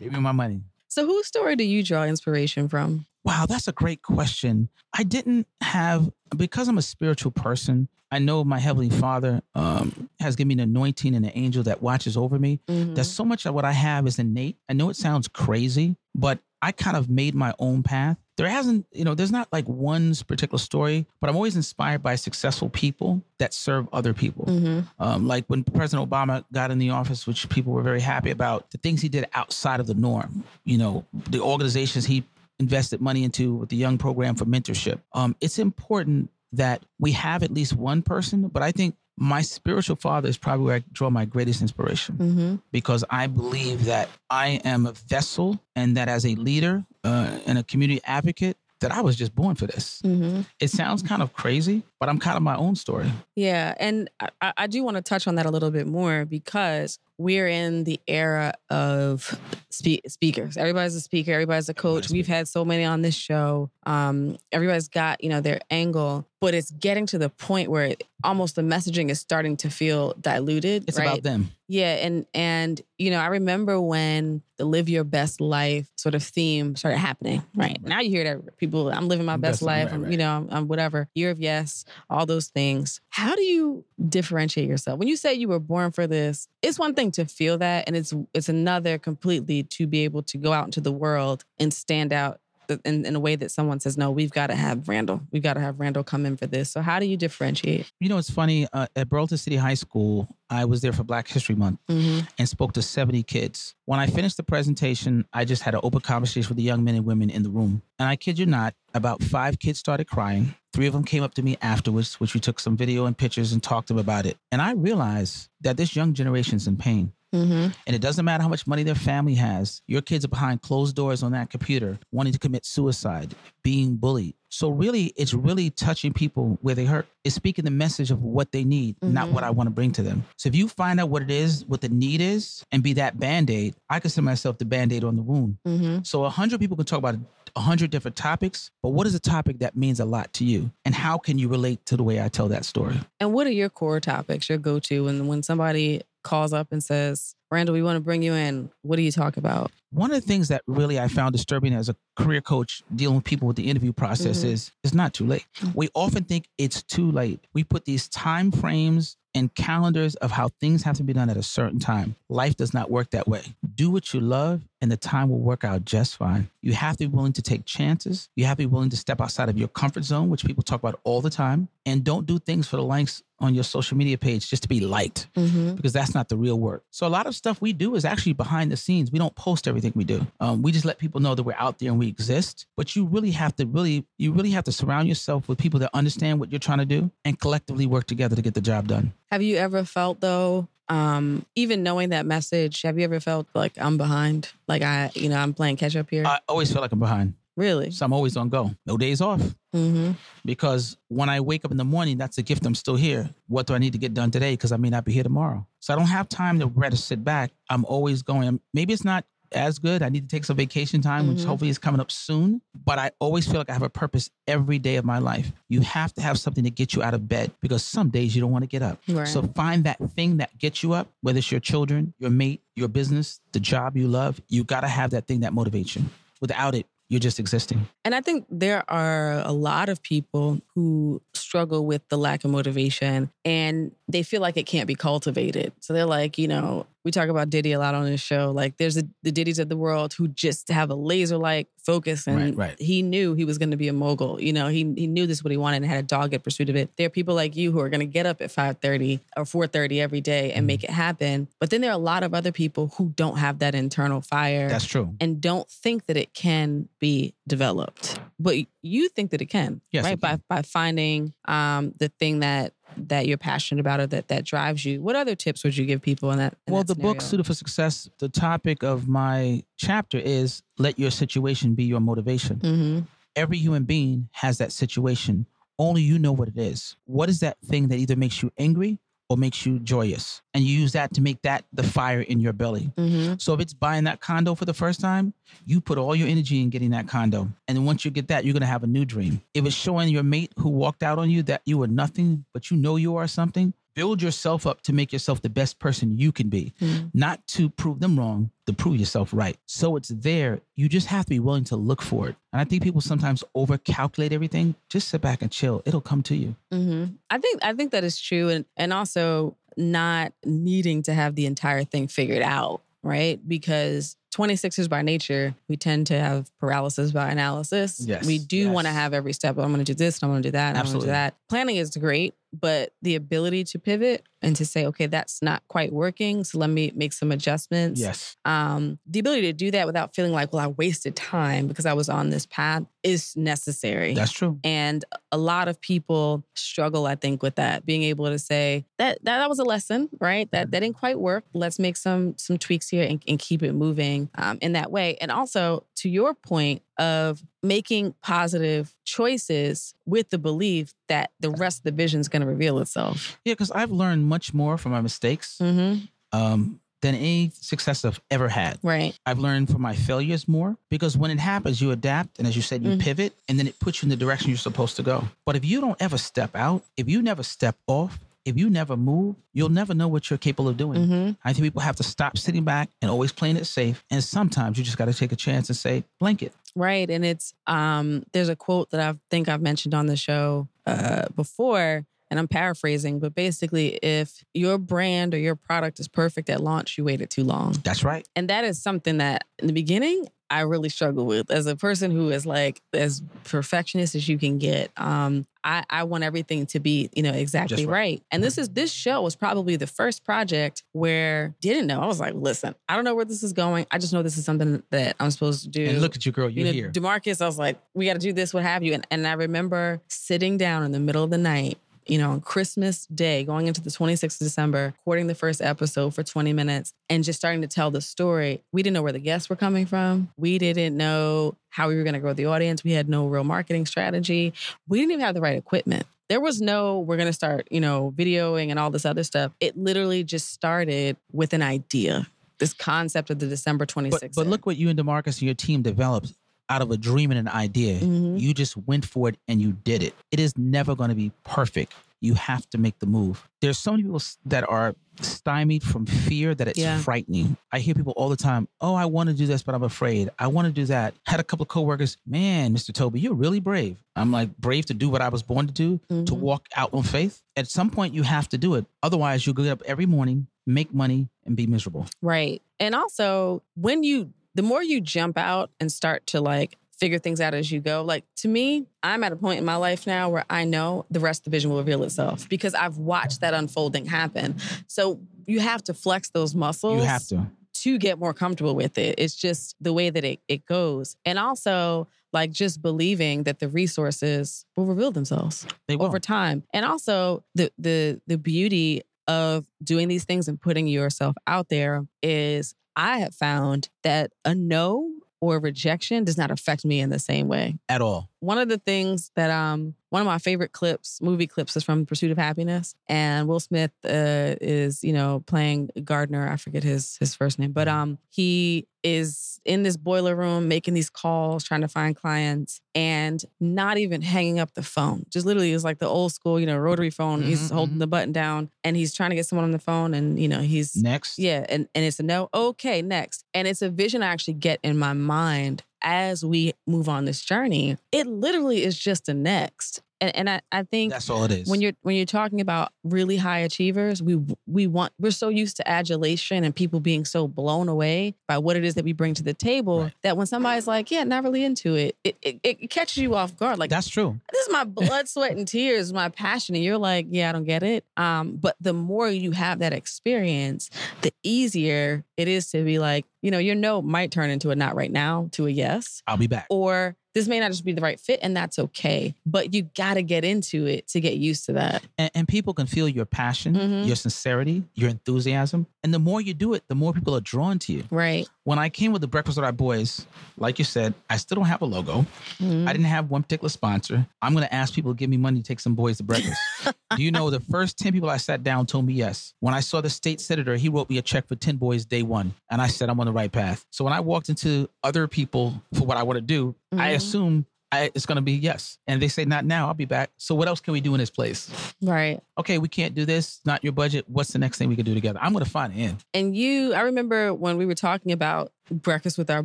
[0.00, 0.62] Give me my money.
[0.90, 3.06] So whose story do you draw inspiration from?
[3.22, 4.68] Wow, that's a great question.
[4.92, 10.34] I didn't have, because I'm a spiritual person, I know my Heavenly Father um, has
[10.34, 12.58] given me an anointing and an angel that watches over me.
[12.68, 12.96] Mhm.
[12.96, 14.56] That's so much of what I have is innate.
[14.68, 18.18] I know it sounds crazy, but I kind of made my own path.
[18.40, 22.14] There hasn't, you know, there's not like one particular story, but I'm always inspired by
[22.14, 24.46] successful people that serve other people.
[24.46, 24.86] Mhm.
[24.98, 28.70] Um, like when President Obama got in the office, which people were very happy about,
[28.70, 32.24] the things he did outside of the norm, you know, the organizations he
[32.58, 35.00] invested money into with the young program for mentorship.
[35.12, 39.96] Um, it's important that we have at least one person, but I think my spiritual
[39.96, 42.62] father is probably where I draw my greatest inspiration Mhm.
[42.72, 47.58] because I believe that I am a vessel and that as a leader uh, and
[47.58, 50.00] a community advocate, that I was just born for this.
[50.02, 50.46] Mhm.
[50.58, 53.12] It sounds kind of crazy, but I'm kind of my own story.
[53.36, 56.98] Yeah, and I- I, do want to touch on that a little bit more because
[57.18, 59.38] we're in the era of
[59.68, 60.56] spe- speakers.
[60.56, 61.32] Everybody's a speaker.
[61.32, 62.06] Everybody's a coach.
[62.06, 63.70] Everybody's We've had so many on this show.
[63.84, 68.04] Um, everybody's got you know their angle, but it's getting to the point where it,
[68.24, 70.88] almost the messaging is starting to feel diluted.
[70.88, 71.06] It's right?
[71.06, 71.50] about them.
[71.68, 76.22] Yeah, and and you know, I remember when the live your best life sort of
[76.22, 77.42] theme started happening.
[77.54, 79.92] Right now, you hear that people, I'm living my best Best life, life.
[79.92, 80.10] right, right.
[80.12, 81.08] You know, I'm, I'm whatever.
[81.14, 83.00] Year of yes, all those things.
[83.10, 86.48] How do you differentiate yourself when you say you were born for this?
[86.62, 90.38] It's one thing to feel that, and it's it's another completely to be able to
[90.38, 92.40] go out into the world and stand out.
[92.84, 95.20] In, in a way that someone says, no, we've got to have Randall.
[95.32, 96.70] We've got to have Randall come in for this.
[96.70, 97.90] So, how do you differentiate?
[98.00, 98.66] You know, it's funny.
[98.72, 102.26] Uh, at Burlington City High School, I was there for Black History Month Mm-hmm.
[102.38, 103.74] and spoke to 70 kids.
[103.84, 106.94] When I finished the presentation, I just had an open conversation with the young men
[106.94, 107.82] and women in the room.
[107.98, 110.54] And I kid you not, about five kids started crying.
[110.72, 113.52] Three of them came up to me afterwards, which we took some video and pictures
[113.52, 114.36] and talked to them about it.
[114.52, 117.12] And I realized that this young generation's in pain.
[117.34, 117.72] Mm-hmm.
[117.86, 119.82] And it doesn't matter how much money their family has.
[119.86, 124.34] Your kids are behind closed doors on that computer, wanting to commit suicide, being bullied.
[124.52, 127.06] So really, it's really touching people where they hurt.
[127.22, 129.32] It's speaking the message of what they need, not Mhm.
[129.32, 130.24] what I want to bring to them.
[130.36, 133.20] So if you find out what it is, what the need is, and be that
[133.20, 135.58] band-aid, I consider myself the band-aid on the wound.
[135.64, 136.02] Mm-hmm.
[136.02, 137.16] So a hundred people can talk about
[137.54, 140.70] a hundred different topics, but what is a topic that means a lot to you?
[140.84, 143.00] And how can you relate to the way I tell that story?
[143.20, 145.06] And what are your core topics, your go to?
[145.08, 148.96] And when somebody calls up and says, Randall, we want to bring you in, what
[148.96, 149.72] do you talk about?
[149.92, 153.24] One of the things that really I found disturbing as a career coach dealing with
[153.24, 154.52] people with the interview process Mhm.
[154.52, 155.46] is it's not too late.
[155.74, 157.40] We often think it's too late.
[157.52, 161.36] We put these time frames and calendars of how things have to be done at
[161.36, 162.14] a certain time.
[162.28, 163.42] Life does not work that way.
[163.76, 166.50] Do what you love and the time will work out just fine.
[166.62, 168.28] You have to be willing to take chances.
[168.36, 170.80] You have to be willing to step outside of your comfort zone, which people talk
[170.80, 174.18] about all the time, and don't do things for the likes on your social media
[174.18, 175.74] page just to be liked Mm-hmm.
[175.74, 176.84] because that's not the real work.
[176.90, 179.10] So a lot of stuff we do is actually behind the scenes.
[179.10, 180.26] We don't post everything we do.
[180.40, 182.66] Um, we just let people know that we're out there and we exist.
[182.76, 185.90] But you really have to really, you really have to surround yourself with people that
[185.94, 189.12] understand what you're trying to do and collectively work together to get the job done.
[189.30, 193.72] Have you ever felt though, um, even knowing that message, have you ever felt like
[193.78, 194.50] I'm behind?
[194.66, 196.26] Like I, you know, I'm playing catch up here?
[196.26, 197.90] I always feel like I'm behind, really?
[197.90, 198.72] so I'm always on go.
[198.86, 199.40] No days off
[199.74, 200.12] Mm-hmm.
[200.44, 202.66] because when I wake up in the morning, that's a gift.
[202.66, 203.30] I'm still here.
[203.46, 204.54] What do I need to get done today?
[204.54, 205.64] Because I may not be here tomorrow.
[205.78, 207.52] So I don't have time to rather sit back.
[207.68, 208.60] I'm always going.
[208.74, 210.02] Maybe it's not as good.
[210.02, 211.44] I need to take some vacation time, which Mhm.
[211.46, 212.62] hopefully is coming up soon.
[212.84, 215.52] But I always feel like I have a purpose every day of my life.
[215.68, 218.40] You have to have something to get you out of bed because some days you
[218.40, 219.00] don't want to get up.
[219.08, 219.26] Right.
[219.26, 222.88] So find that thing that gets you up, whether it's your children, your mate, your
[222.88, 224.40] business, the job you love.
[224.48, 226.04] You got to have that thing that motivates you.
[226.40, 227.88] Without it, You're just existing.
[228.04, 232.52] And I think there are a lot of people who struggle with the lack of
[232.52, 235.72] motivation and they feel like it can't be cultivated.
[235.80, 238.52] So they're like, you know, we talk about Diddy a lot on this show.
[238.52, 242.36] Like there's the Diddy's of the world who just have a laser like focus and
[242.36, 242.80] Right, right.
[242.80, 244.40] he knew he was going to be a mogul.
[244.40, 246.68] You know, he he knew this is what he wanted and had a dogged pursuit
[246.68, 246.90] of it.
[246.96, 250.00] There are people like you who are going to get up at 5:30 or 4:30
[250.00, 250.66] every day and Mhm.
[250.66, 251.48] make it happen.
[251.58, 254.68] But then there are a lot of other people who don't have that internal fire
[254.68, 255.14] That's true.
[255.20, 258.18] and don't think that it can be developed.
[258.38, 260.12] But you think that it can, Yes, right?
[260.14, 264.44] it By by finding um, the thing that that you're passionate about or that that
[264.44, 265.00] drives you.
[265.02, 266.54] What other tips would you give people in that?
[266.66, 267.22] in well, that the book?
[267.22, 272.58] Suited for Success, the topic of my chapter is let your situation be your motivation.
[272.60, 273.06] Mhm.
[273.36, 275.46] Every human being has that situation.
[275.78, 276.96] Only you know what it is.
[277.06, 278.98] What is that thing that either makes you angry
[279.30, 280.42] or makes you joyous?
[280.52, 282.92] And you use that to make that the fire in your belly.
[282.98, 283.40] Mhm.
[283.40, 285.32] So if it's buying that condo for the first time,
[285.64, 287.48] you put all your energy in getting that condo.
[287.68, 289.40] And then once you get that, you're gonna have a new dream.
[289.54, 292.70] If it's showing your mate who walked out on you that you were nothing, but
[292.70, 296.32] you know you are something, build yourself up to make yourself the best person you
[296.32, 296.72] can be.
[296.80, 297.10] Mhm.
[297.12, 299.56] Not to prove them wrong, to prove yourself right.
[299.66, 300.60] So it's there.
[300.76, 302.36] You just have to be willing to look for it.
[302.52, 304.74] And I think people sometimes overcalculate everything.
[304.88, 305.82] Just sit back and chill.
[305.84, 306.56] It'll come to you.
[306.72, 311.34] hmm I think I think that is true, and and also not needing to have
[311.34, 313.40] the entire thing figured out, right?
[313.46, 318.00] Because 26ers by nature, we tend to have paralysis by analysis.
[318.04, 319.58] Yes, we do want to have every step.
[319.58, 321.06] I'm going to do this, and I'm going to do that, and I'm going to
[321.06, 321.12] do Absolutely.
[321.12, 321.34] that.
[321.48, 325.92] Planning is great, but the ability to pivot and to say, okay, that's not quite
[325.92, 328.36] working, so let me make some adjustments Yes.
[328.46, 331.92] um, the ability to do that without feeling like, well, I wasted time because I
[331.92, 334.14] was on this path is necessary.
[334.14, 334.58] That's true.
[334.64, 339.18] and a lot of people struggle, I think, with that, being able to say that
[339.24, 340.50] that, that was a lesson, right?
[340.52, 341.44] That that didn't quite work.
[341.54, 345.16] Let's make some some tweaks here and, and keep it moving um, in that way.
[345.20, 351.78] And also to your point of making positive choices with the belief that the rest
[351.78, 353.38] of the vision is going to reveal itself.
[353.44, 356.04] Yeah, because I've learned much more from my mistakes Mm-hmm.
[356.38, 358.78] um, than any success I've ever had.
[358.82, 359.18] Right.
[359.24, 362.38] I've learned from my failures more because when it happens, you adapt.
[362.38, 363.00] And as you said, you Mhm.
[363.00, 365.26] pivot and then it puts you in the direction you're supposed to go.
[365.46, 368.96] But if you don't ever step out, if you never step off, if you never
[368.96, 371.06] move, you'll never know what you're capable of doing.
[371.06, 371.30] Mm-hmm.
[371.44, 374.04] I think people have to stop sitting back and always playing it safe.
[374.10, 376.52] And sometimes you just got to take a chance and say, blanket.
[376.74, 377.10] Right.
[377.10, 381.26] And it's um there's a quote that I think I've mentioned on the show uh
[381.34, 386.60] before and I'm paraphrasing, but basically if your brand or your product is perfect at
[386.60, 387.72] launch, you waited too long.
[387.82, 388.26] That's right.
[388.36, 392.10] And that is something that in the beginning I really struggle with as a person
[392.10, 394.90] who is like as perfectionist as you can get.
[394.96, 397.92] Um, I, I want everything to be, you know, exactly right.
[397.92, 398.22] right.
[398.30, 402.00] And this is this show was probably the first project where didn't know.
[402.00, 403.86] I was like, listen, I don't know where this is going.
[403.90, 405.86] I just know this is something that I'm supposed to do.
[405.86, 406.48] And look at you, girl.
[406.48, 406.90] You're you know, here.
[406.90, 408.94] Demarcus, I was like, we got to do this, what have you.
[408.94, 411.78] And, and I remember sitting down in the middle of the night,
[412.10, 416.12] you know, on Christmas Day, going into the 26th of December, recording the first episode
[416.12, 418.62] for 20 minutes and just starting to tell the story.
[418.72, 420.28] We didn't know where the guests were coming from.
[420.36, 422.82] We didn't know how we were going to grow the audience.
[422.82, 424.52] We had no real marketing strategy.
[424.88, 426.04] We didn't even have the right equipment.
[426.28, 429.52] There was no, we're going to start, you know, videoing and all this other stuff.
[429.60, 432.26] It literally just started with an idea.
[432.58, 434.20] This concept of the December 26th.
[434.20, 436.34] But, but look what you and Demarcus and your team developed
[436.70, 438.00] out of a dream and an idea.
[438.00, 438.40] Mhm.
[438.40, 440.14] You just went for it and you did it.
[440.30, 441.92] It is never going to be perfect.
[442.22, 443.48] You have to make the move.
[443.60, 446.98] There's so many people that are stymied from fear that it's Yeah.
[446.98, 447.56] frightening.
[447.72, 450.28] I hear people all the time, "Oh, I want to do this, but I'm afraid.
[450.38, 452.92] I want to do that." Had a couple of coworkers, "Man, Mr.
[452.92, 455.98] Toby, you're really brave." I'm like, "Brave to do what I was born to do,
[456.08, 456.38] to Mhm.
[456.38, 458.84] walk out on faith." At some point, you have to do it.
[459.02, 462.06] Otherwise, you'll get up every morning, make money, and be miserable.
[462.22, 462.60] Right.
[462.78, 467.40] And also, when you, the more you jump out and start to like figure things
[467.40, 470.28] out as you go, like to me, I'm at a point in my life now
[470.28, 473.54] where I know the rest of the vision will reveal itself because I've watched that
[473.54, 474.56] unfolding happen.
[474.86, 477.46] So you have to flex those muscles You have to.
[477.74, 479.14] to get more comfortable with it.
[479.18, 481.16] It's just the way that it, it goes.
[481.24, 486.06] And also, like just believing that the resources will reveal themselves They will.
[486.06, 486.62] over time.
[486.72, 492.06] And also the the the beauty of doing these things and putting yourself out there
[492.22, 497.18] is I have found that a no or rejection does not affect me in the
[497.18, 497.78] same way.
[497.88, 498.28] at all.
[498.40, 502.04] One of the things that um one of my favorite clips, movie clips, is from
[502.06, 506.48] Pursuit of Happiness, and Will Smith uh, is you know playing Gardner.
[506.48, 510.92] I forget his his first name, but um he is in this boiler room making
[510.92, 515.24] these calls, trying to find clients, and not even hanging up the phone.
[515.30, 517.40] Just literally is like the old school, you know, rotary phone.
[517.42, 518.00] he's Mhm, holding mhm.
[518.00, 520.60] the button down, and he's trying to get someone on the phone, and you know
[520.60, 521.38] he's Next.
[521.38, 522.48] yeah, and, and it's a no.
[522.52, 523.44] Okay, next.
[523.54, 527.42] And it's a vision I actually get in my mind as we move on this
[527.44, 530.02] journey, it literally is just the next.
[530.20, 531.68] And, and I, I think That's all it is.
[531.68, 535.76] when you're when you're talking about really high achievers, we we want we're so used
[535.78, 539.34] to adulation and people being so blown away by what it is that we bring
[539.34, 540.12] to the table Right.
[540.22, 543.56] that when somebody's like, yeah, not really into it, it, it, it catches you off
[543.56, 543.78] guard.
[543.78, 544.38] Like That's true.
[544.52, 546.74] this is my blood, sweat, and tears, my passion.
[546.74, 548.04] And you're like, yeah, I don't get it.
[548.16, 550.90] Um, but the more you have that experience,
[551.22, 554.76] the easier it is to be like, you know, your no might turn into a
[554.76, 556.66] not right now to a yes, I'll be back.
[556.70, 559.34] or this may not just be the right fit, and that's okay.
[559.46, 562.02] But you got to get into it to get used to that.
[562.18, 564.06] And, and people can feel your passion, Mhm.
[564.06, 565.86] your sincerity, your enthusiasm.
[566.02, 568.04] And the more you do it, the more people are drawn to you.
[568.10, 568.48] Right.
[568.64, 570.26] When I came with the Breakfast with Our Boys,
[570.56, 572.24] like you said, I still don't have a logo.
[572.58, 572.86] Mhm.
[572.88, 574.26] I didn't have one particular sponsor.
[574.42, 576.60] I'm going to ask people to give me money to take some boys to breakfast.
[577.16, 579.52] Do you know the first 10 people I sat down told me yes?
[579.60, 582.22] When I saw the state senator, he wrote me a check for 10 boys day
[582.22, 582.54] one.
[582.70, 583.84] And I said, I'm on the right path.
[583.90, 587.16] So when I walked into other people for what I want to do, I Mhm.
[587.16, 588.98] assume I, it's going to be yes.
[589.08, 590.30] And they say, not now, I'll be back.
[590.36, 591.68] So what else can we do in this place?
[592.00, 592.40] Right.
[592.56, 594.26] Okay, we can't do this, not your budget.
[594.28, 595.40] What's the next thing we can do together?
[595.42, 596.24] I'm going to find an end.
[596.32, 599.64] And you, I remember when we were talking about breakfast with our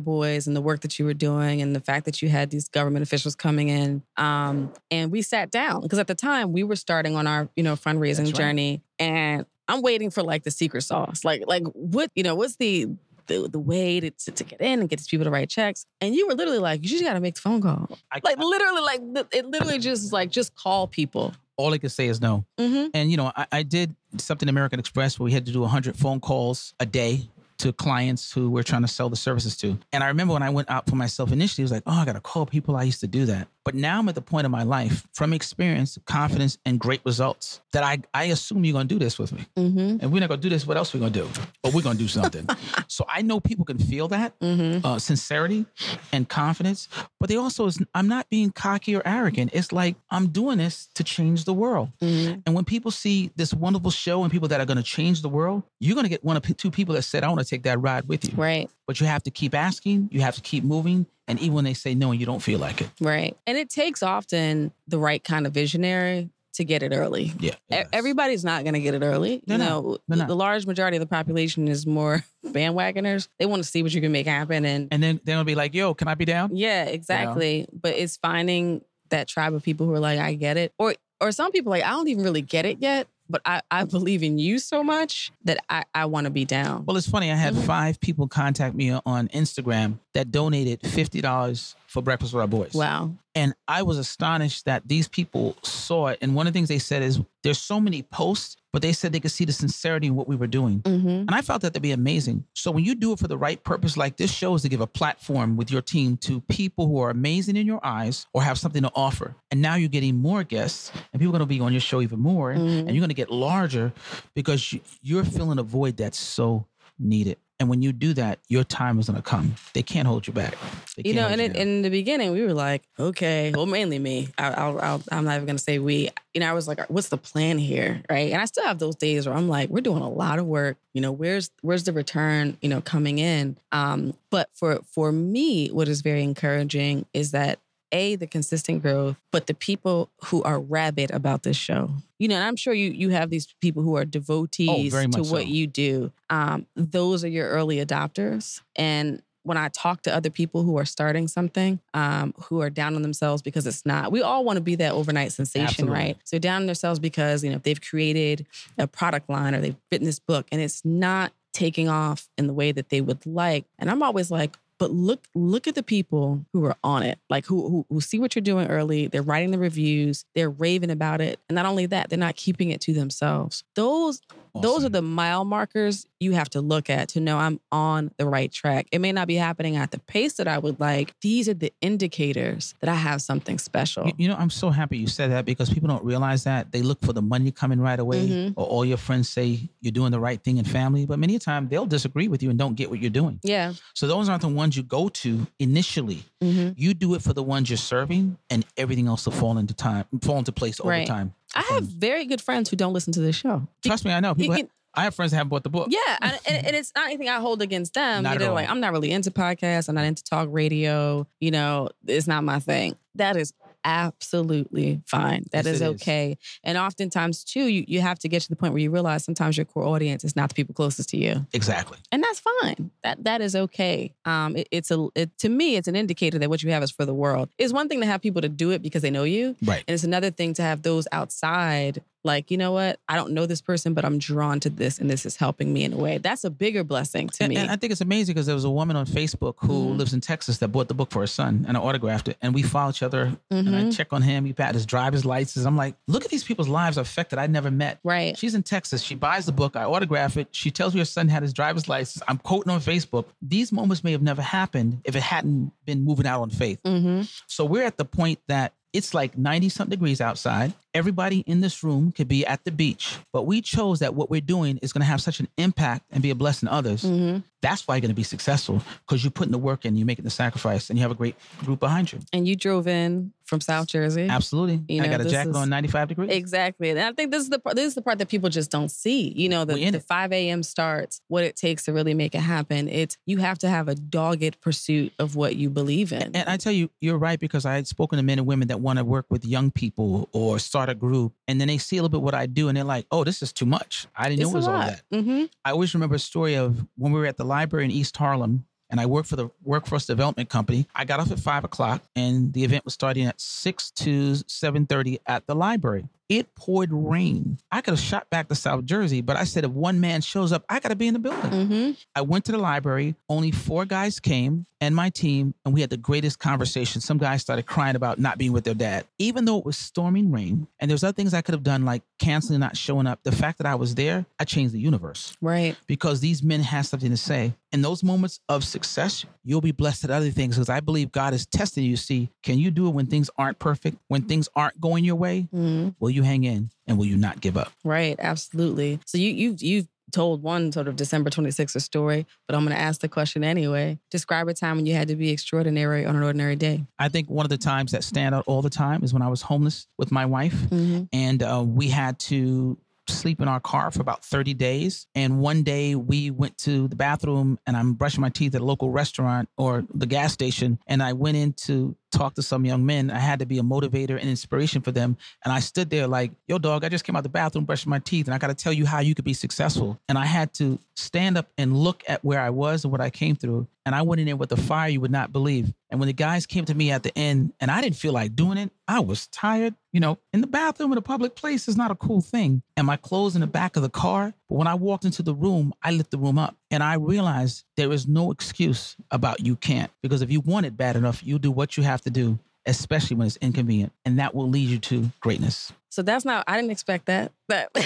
[0.00, 2.68] boys and the work that you were doing and the fact that you had these
[2.68, 4.02] government officials coming in.
[4.16, 7.62] Um, and we sat down because at the time we were starting on our, you
[7.62, 8.34] know, fundraising right.
[8.34, 8.82] journey.
[8.98, 11.24] And I'm waiting for like the secret sauce.
[11.24, 12.88] Like, like what, you know, what's the
[13.26, 15.86] the, the way to, to, to get in and get these people to write checks.
[16.00, 17.98] And you were literally like, you just gotta make the phone call.
[18.12, 19.00] I, Like literally, like
[19.32, 21.34] it literally just like just call people.
[21.56, 22.44] all I could say is no.
[22.58, 22.88] Mm-hmm.
[22.94, 25.96] And you know, I, I did something American Express where we had to do 100
[25.96, 27.28] phone calls a day
[27.58, 29.78] to clients who we're trying to sell the services to.
[29.92, 32.04] And I remember when I went out for myself initially, it was like, oh, I
[32.04, 32.76] got to call people.
[32.76, 33.48] I used to do that.
[33.64, 37.60] But now I'm at the point of my life from experience, confidence, and great results
[37.72, 39.44] that I, I assume you're going to do this with me.
[39.56, 39.98] Mm-hmm.
[40.00, 40.66] And we're not going to do this.
[40.66, 41.28] What else we going to do?
[41.62, 42.46] But we're going to do something.
[42.86, 44.86] so I know people can feel that Mm-hmm.
[44.86, 45.66] uh, sincerity
[46.12, 46.88] and confidence,
[47.18, 49.50] but they also is I'm not being cocky or arrogant.
[49.52, 51.90] It's like I'm doing this to change the world.
[52.00, 52.40] Mm-hmm.
[52.46, 55.28] And when people see this wonderful show and people that are going to change the
[55.28, 57.62] world, you're going to get one of two people that said, "I want to take
[57.64, 58.70] that ride with you." Right.
[58.86, 60.08] But you have to keep asking.
[60.12, 61.06] You have to keep moving.
[61.28, 63.36] And even when they say no and you don't feel like it, Right.
[63.48, 67.32] And it takes often the right kind of visionary to get it early.
[67.38, 69.42] yeah, it Everybody's not going to get it early.
[69.46, 73.28] They're you know, the, large majority of the population is more bandwagoners.
[73.38, 74.64] They want to see what you can make happen.
[74.64, 77.66] And and then they'll be like, "Yo, can I be down?" yeah, exactly.
[77.72, 80.72] But it's finding that tribe of people who are like, I get it.
[80.78, 83.84] Or or some people like, I don't even really get it yet, but I, I
[83.84, 86.84] believe in you so much that I, I want to be down.
[86.86, 87.30] Well, it's funny.
[87.30, 87.66] I had Mhm.
[87.66, 92.72] five people contact me on Instagram that donated fifty dollars for Breakfast with Our Boys.
[92.74, 93.12] Wow.
[93.34, 96.18] And I was astonished that these people saw it.
[96.22, 99.12] And one of the things they said is there's so many posts, but they said
[99.12, 100.80] they could see the sincerity in what we were doing.
[100.80, 101.08] Mm-hmm.
[101.08, 102.44] And I felt that to be amazing.
[102.54, 104.80] So when you do it for the right purpose, like this show is to give
[104.80, 108.58] a platform with your team to people who are amazing in your eyes or have
[108.58, 109.34] something to offer.
[109.50, 112.00] And now you're getting more guests and people are going to be on your show
[112.00, 112.54] even more.
[112.54, 112.80] Mhm.
[112.80, 113.92] And you're going to get larger
[114.34, 116.66] because you're filling a void that's so
[116.98, 117.36] needed.
[117.58, 119.54] And when you do that, your time is going to come.
[119.72, 120.54] They can't hold you back.
[120.96, 124.28] You know, and you it, in the beginning, we were like, okay, well, mainly me.
[124.36, 126.10] I, I'll, I'll, I'm not even gonna say we.
[126.34, 128.32] You know, I was like, what's the plan here, right?
[128.32, 130.76] And I still have those days where I'm like, we're doing a lot of work.
[130.92, 132.58] You know, where's where's the return?
[132.60, 133.56] You know, coming in.
[133.72, 137.58] Um, but for for me, what is very encouraging is that
[137.92, 141.90] a the consistent growth, but the people who are rabid about this show.
[142.18, 145.20] You know, and I'm sure you you have these people who are devotees very to
[145.20, 145.48] what so.
[145.48, 146.12] you do.
[146.30, 150.84] Um, those are your early adopters, and when I talk to other people who are
[150.84, 154.60] starting something, um, who are down on themselves because it's not, we all want to
[154.60, 155.96] be that overnight sensation, Absolutely.
[155.96, 156.16] right?
[156.24, 158.44] So down on themselves because, you know, if they've created
[158.76, 162.52] a product line or they've written this book and it's not taking off in the
[162.52, 163.64] way that they would like.
[163.78, 167.46] And I'm always like, but look, look at the people who are on it, like
[167.46, 169.06] who, who who see what you're doing early.
[169.06, 170.24] They're writing the reviews.
[170.34, 173.64] They're raving about it, and not only that, they're not keeping it to themselves.
[173.74, 174.20] Those
[174.62, 178.26] those are the mile markers you have to look at to know I'm on the
[178.26, 178.86] right track.
[178.90, 181.12] It may not be happening at the pace that I would like.
[181.20, 184.06] These are the indicators that I have something special.
[184.06, 186.72] You, you know, I'm so happy you said that because people don't realize that.
[186.72, 188.52] They look for the money coming right away, Mhm.
[188.56, 191.04] or all your friends say you're doing the right thing in family.
[191.06, 193.40] But many times they'll disagree with you and don't get what you're doing.
[193.42, 193.74] Yeah.
[193.94, 196.24] So those aren't the ones you go to initially.
[196.40, 199.74] hmm You do it for the ones you're serving, and everything else will fall into
[199.74, 201.06] time, fall into place over Right.
[201.06, 201.34] time.
[201.54, 203.66] I have very good friends who don't listen to this show.
[203.84, 204.56] Trust me, I know people.
[204.56, 205.88] You can- I have friends that haven't bought the book.
[205.90, 208.22] Yeah, and, and, and it's not anything I hold against them.
[208.22, 208.54] Not at They're all.
[208.54, 209.90] like, I'm not really into podcasts.
[209.90, 211.26] I'm not into talk radio.
[211.38, 212.96] You know, it's not my thing.
[213.14, 213.52] That is
[213.86, 215.44] absolutely fine.
[215.52, 215.90] That Yes, is it is.
[216.02, 216.36] okay.
[216.64, 219.56] And oftentimes too, you, you have to get to the point where you realize sometimes
[219.56, 221.46] your core audience is not the people closest to you.
[221.52, 221.98] Exactly.
[222.12, 222.90] And that's fine.
[223.02, 224.12] That that is okay.
[224.24, 226.90] Um, it, it's a it, to me, it's an indicator that what you have is
[226.90, 227.48] for the world.
[227.58, 229.84] It's one thing to have people to do it because they know you, Right.
[229.86, 232.02] and it's another thing to have those outside.
[232.26, 232.98] Like, you know what?
[233.08, 235.84] I don't know this person, but I'm drawn to this, and this is helping me
[235.84, 236.18] in a way.
[236.18, 237.56] That's a bigger blessing to And, me.
[237.56, 239.96] and I think it's amazing because there was a woman on Facebook who Mhm.
[239.98, 242.36] lives in Texas that bought the book for her son and I autographed it.
[242.42, 243.96] And we follow each other and I Mhm.
[243.96, 244.44] check on him.
[244.44, 245.64] He had his driver's license.
[245.64, 247.38] I'm like, look at these people's lives affected.
[247.38, 247.98] I never met.
[248.04, 248.36] right.
[248.36, 249.02] She's in Texas.
[249.02, 249.76] She buys the book.
[249.76, 250.48] I autograph it.
[250.50, 252.22] She tells me her son had his driver's license.
[252.28, 253.26] I'm quoting on Facebook.
[253.40, 256.80] These moments may have never happened if it hadn't been moving out on faith.
[256.84, 257.22] Mm-hmm.
[257.46, 260.72] So we're at the point that it's like 90 something degrees outside.
[260.96, 264.40] Everybody in this room could be at the beach, but we chose that what we're
[264.40, 267.02] doing is going to have such an impact and be a blessing to others.
[267.02, 267.40] Mm-hmm.
[267.60, 270.24] That's why you're going to be successful because you're putting the work in, you're making
[270.24, 271.34] the sacrifice, and you have a great
[271.64, 272.20] group behind you.
[272.32, 274.26] And you drove in from South Jersey.
[274.28, 274.82] Absolutely.
[274.88, 276.30] You I got a jacket is- on 95 degrees.
[276.30, 276.90] Exactly.
[276.90, 278.90] And I think this is the part this is the part that people just don't
[278.90, 279.28] see.
[279.28, 280.62] You know, the, the 5 a.m.
[280.62, 282.88] starts, what it takes to really make it happen.
[282.88, 286.34] It's you have to have a dogged pursuit of what you believe in.
[286.34, 288.80] And I tell you, you're right because I had spoken to men and women that
[288.80, 292.02] want to work with young people or start a group, and then they see a
[292.02, 294.06] little bit what I do, and they're like, "Oh, this is too much.
[294.16, 295.44] I didn't it's know it was all that." Mm-hmm.
[295.64, 298.66] I always remember a story of when we were at the library in East Harlem,
[298.90, 300.86] and I worked for the Workforce Development Company.
[300.94, 304.86] I got off at five o'clock, and the event was starting at six to seven
[304.86, 306.08] thirty at the library.
[306.28, 307.58] It poured rain.
[307.70, 310.52] I could have shot back to South Jersey, but I said if one man shows
[310.52, 311.50] up, I got to be in the building.
[311.50, 311.90] Mm-hmm.
[312.16, 313.14] I went to the library.
[313.28, 317.00] Only four guys came and my team, and we had the greatest conversation.
[317.00, 320.30] Some guys started crying about not being with their dad, even though it was storming
[320.30, 320.66] rain.
[320.80, 323.20] And there's other things I could have done, like canceling, not showing up.
[323.22, 325.76] The fact that I was there, I changed the universe Right.
[325.86, 327.54] because these men had something to say.
[327.72, 331.34] In those moments of success, you'll be blessed at other things because I believe God
[331.34, 334.80] is testing you see can you do it when things aren't perfect, when things aren't
[334.80, 335.48] going your way?
[335.54, 335.90] Mm-hmm.
[336.00, 337.70] Will you hang in and will you not give up?
[337.84, 338.16] Right.
[338.18, 338.98] Absolutely.
[339.06, 342.80] So you you you've told one sort of December 26th story, but I'm going to
[342.80, 343.98] ask the question anyway.
[344.10, 346.84] Describe a time when you had to be extraordinary on an ordinary day.
[346.98, 349.28] I think one of the times that stand out all the time is when I
[349.28, 350.54] was homeless with my wife.
[350.54, 351.04] Mm-hmm.
[351.12, 355.06] and uh, we had to sleep in our car for about 30 days.
[355.14, 358.64] And one day we went to the bathroom and I'm brushing my teeth at a
[358.64, 360.78] local restaurant or the gas station.
[360.86, 363.10] And I went in to talk to some young men.
[363.10, 365.16] I had to be a motivator and inspiration for them.
[365.44, 367.98] And I stood there like, yo, dog, I just came out the bathroom brushing my
[367.98, 370.00] teeth and I got to tell you how you could be successful.
[370.08, 373.10] And I had to stand up and look at where I was and what I
[373.10, 373.68] came through.
[373.84, 375.72] And I went in there with a fire you would not believe.
[375.90, 378.34] And when the guys came to me at the end, and I didn't feel like
[378.34, 379.74] doing it, I was tired.
[379.92, 382.62] You know, in the bathroom in a public place is not a cool thing.
[382.76, 384.34] And my clothes in the back of the car.
[384.48, 386.56] But when I walked into the room, I lit the room up.
[386.70, 389.90] And I realized there is no excuse about you can't.
[390.02, 393.16] Because if you want it bad enough, you'll do what you have to do, especially
[393.16, 393.92] when it's inconvenient.
[394.04, 395.72] And that will lead you to greatness.
[395.90, 397.32] So that's not I didn't expect that.
[397.48, 397.70] That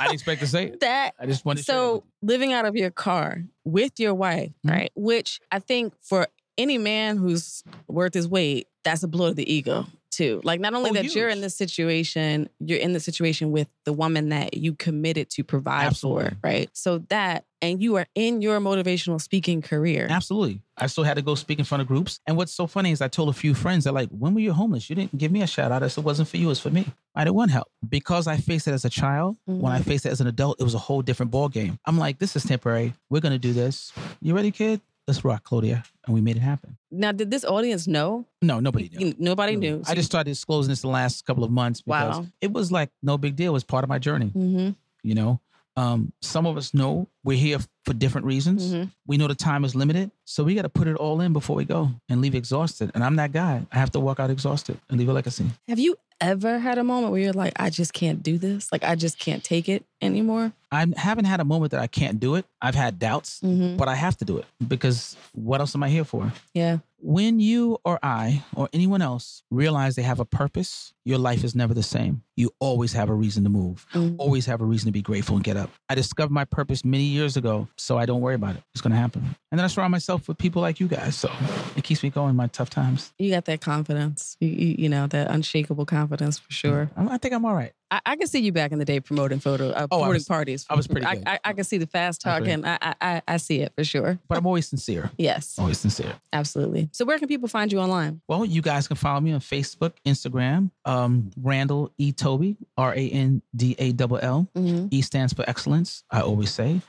[0.00, 0.80] I didn't expect to say it.
[0.80, 4.14] that I just wanted to share it so living out of your car with your
[4.14, 4.70] wife, Mhm.
[4.70, 4.92] right?
[4.94, 9.52] Which I think for any man who's worth his weight, that's a blow to the
[9.52, 10.40] ego too.
[10.44, 11.44] Like not only Oh, that you're in huge.
[11.44, 16.30] this situation, you're in the situation with the woman that you committed to provide Absolutely.
[16.30, 16.70] for, right?
[16.72, 20.06] So that and you are in your motivational speaking career.
[20.08, 20.62] Absolutely.
[20.76, 22.20] I still had to go speak in front of groups.
[22.26, 24.52] And what's so funny is I told a few friends, they're like, when were you
[24.52, 24.88] homeless?
[24.88, 25.82] You didn't give me a shout out.
[25.82, 26.86] I said, it wasn't for you, it was for me.
[27.14, 27.68] I didn't want help.
[27.88, 29.90] Because I faced it as a child, when I mm-hmm.
[29.90, 31.78] faced it as an adult, it was a whole different ball game.
[31.84, 32.94] I'm like, this is temporary.
[33.10, 33.92] We're going to do this.
[34.22, 34.80] You ready, kid?
[35.08, 35.82] Let's rock, Claudia.
[36.04, 36.76] And we made it happen.
[36.90, 38.26] Now, did this audience know?
[38.42, 39.14] No, nobody knew.
[39.18, 39.60] Nobody No.
[39.60, 39.82] knew.
[39.86, 42.26] I just started disclosing this the last couple of months because Wow.
[42.42, 43.52] it was like no big deal.
[43.52, 44.70] It was part of my journey, hmm
[45.02, 45.40] you know?
[45.76, 48.70] Um, some of us know we're here for different reasons.
[48.72, 51.32] hmm We know the time is limited, so we got to put it all in
[51.32, 52.90] before we go and leave exhausted.
[52.94, 53.66] And I'm that guy.
[53.72, 55.46] I have to walk out exhausted and leave a legacy.
[55.68, 58.70] Have you ever had a moment where you're like, I just can't do this?
[58.72, 60.52] Like, I just can't take it anymore?
[60.70, 62.44] I haven't had a moment that I can't do it.
[62.60, 63.76] I've had doubts, Mm-hmm.
[63.78, 66.30] but I have to do it because what else am I here for?
[66.52, 66.78] Yeah.
[67.00, 71.54] When you or I or anyone else realize they have a purpose, your life is
[71.54, 72.22] never the same.
[72.36, 74.16] You always have a reason to move, Mhm.
[74.18, 75.70] always have a reason to be grateful and get up.
[75.88, 78.62] I discovered my purpose many years ago, so I don't worry about it.
[78.74, 79.22] It's going to happen.
[79.50, 81.30] And then I surround myself with people like you guys, so
[81.76, 83.12] it keeps me going in my tough times.
[83.18, 86.90] You got that confidence, you, you, you know, that unshakable confidence for sure.
[86.96, 87.72] I, I think I'm all right.
[87.90, 90.12] I, I can see you back in the day promoting photo, uh, Oh, I promoting
[90.14, 90.66] was- parties.
[90.68, 91.22] I was pretty I.
[91.26, 92.64] I, I can see the fast I talking.
[92.64, 94.18] I, I, I, I see it for sure.
[94.28, 95.10] But I'm always sincere.
[95.16, 96.12] Yes, Always sincere.
[96.32, 96.88] absolutely.
[96.92, 98.20] So where can people find you online?
[98.28, 102.12] Well, you guys can follow me on Facebook, Instagram, um, Randall E.
[102.12, 104.48] Toby, R A N D A L L.
[104.54, 104.88] Mm-hmm.
[104.90, 106.80] E stands for excellence, I always say.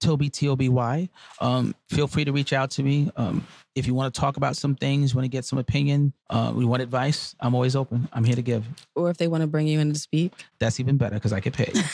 [0.00, 1.08] Toby, T O B Y.
[1.40, 3.10] Um, feel free to reach out to me.
[3.16, 6.52] Um, If you want to talk about some things, want to get some opinion, uh,
[6.54, 8.08] we want advice, I'm always open.
[8.12, 8.66] I'm here to give.
[8.96, 11.40] Or if they want to bring you in to speak, That's even better because I
[11.40, 11.74] get paid.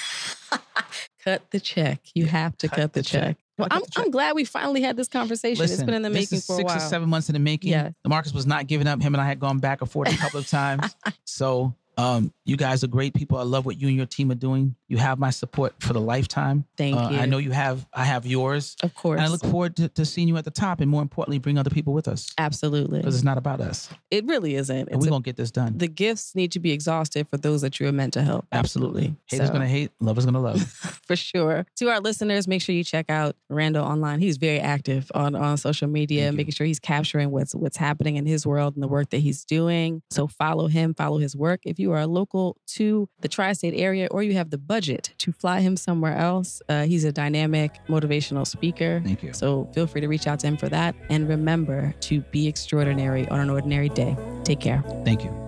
[1.27, 2.01] cut the check.
[2.15, 3.37] You have to cut, the, check.
[3.59, 4.05] Well, I'm, check.
[4.05, 5.65] I'm glad we finally had this conversation.
[5.65, 6.77] It's been in the making for a six while.
[6.77, 7.73] or seven months in the making.
[7.73, 7.91] Yeah.
[8.07, 9.03] Marcus was not giving up.
[9.03, 10.95] Him and I had gone back and forth a couple of times.
[11.25, 13.39] So um, you guys are great people.
[13.39, 14.77] I love what you and your team are doing.
[14.89, 16.65] You have my support for the lifetime.
[16.77, 17.19] Thank Uh, you.
[17.19, 17.87] I know you have.
[17.93, 18.77] I have yours.
[18.83, 19.19] Of course.
[19.19, 21.59] And I look forward to, to seeing you at the top, and more importantly, bring
[21.59, 22.99] other people with us Absolutely.
[22.99, 23.89] because it's not about us.
[24.11, 24.89] It really isn't.
[24.91, 25.79] And we're gonna get this done.
[25.79, 28.47] the gifts need to be exhausted for those that you are meant to help.
[28.53, 29.17] Absolutely.
[29.31, 29.91] Haters So- gonna hate.
[30.01, 30.63] Lovers gonna love.
[31.07, 31.67] for sure.
[31.77, 34.21] To our listeners, make sure you check out Randall online.
[34.21, 38.27] He's very active on, on social media, making sure he's capturing what's what's happening in
[38.27, 40.03] his world and the work that he's doing.
[40.11, 41.61] So follow him, follow his work.
[41.65, 45.61] If you are local to the tri-state area or you have the budget to fly
[45.61, 49.01] him somewhere else, uh, he's a dynamic motivational speaker.
[49.05, 49.33] Thank you.
[49.33, 50.95] So feel free to reach out to him for that.
[51.11, 54.17] And remember to be extraordinary on an ordinary day.
[54.45, 54.83] Take care.
[55.05, 55.47] Thank you.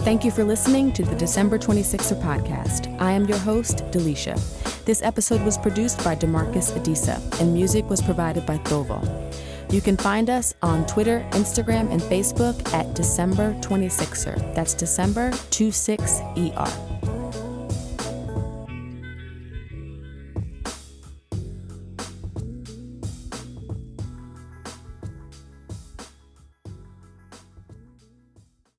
[0.00, 2.98] Thank you for listening to the December 26er podcast.
[3.00, 4.34] I am your host, Delisha.
[4.86, 8.98] This episode was produced by Demarcus Adisa, and music was provided by Thovo.
[9.70, 14.54] You can find us on Twitter, Instagram, and Facebook at December 26er.
[14.54, 17.39] That's December 26ER.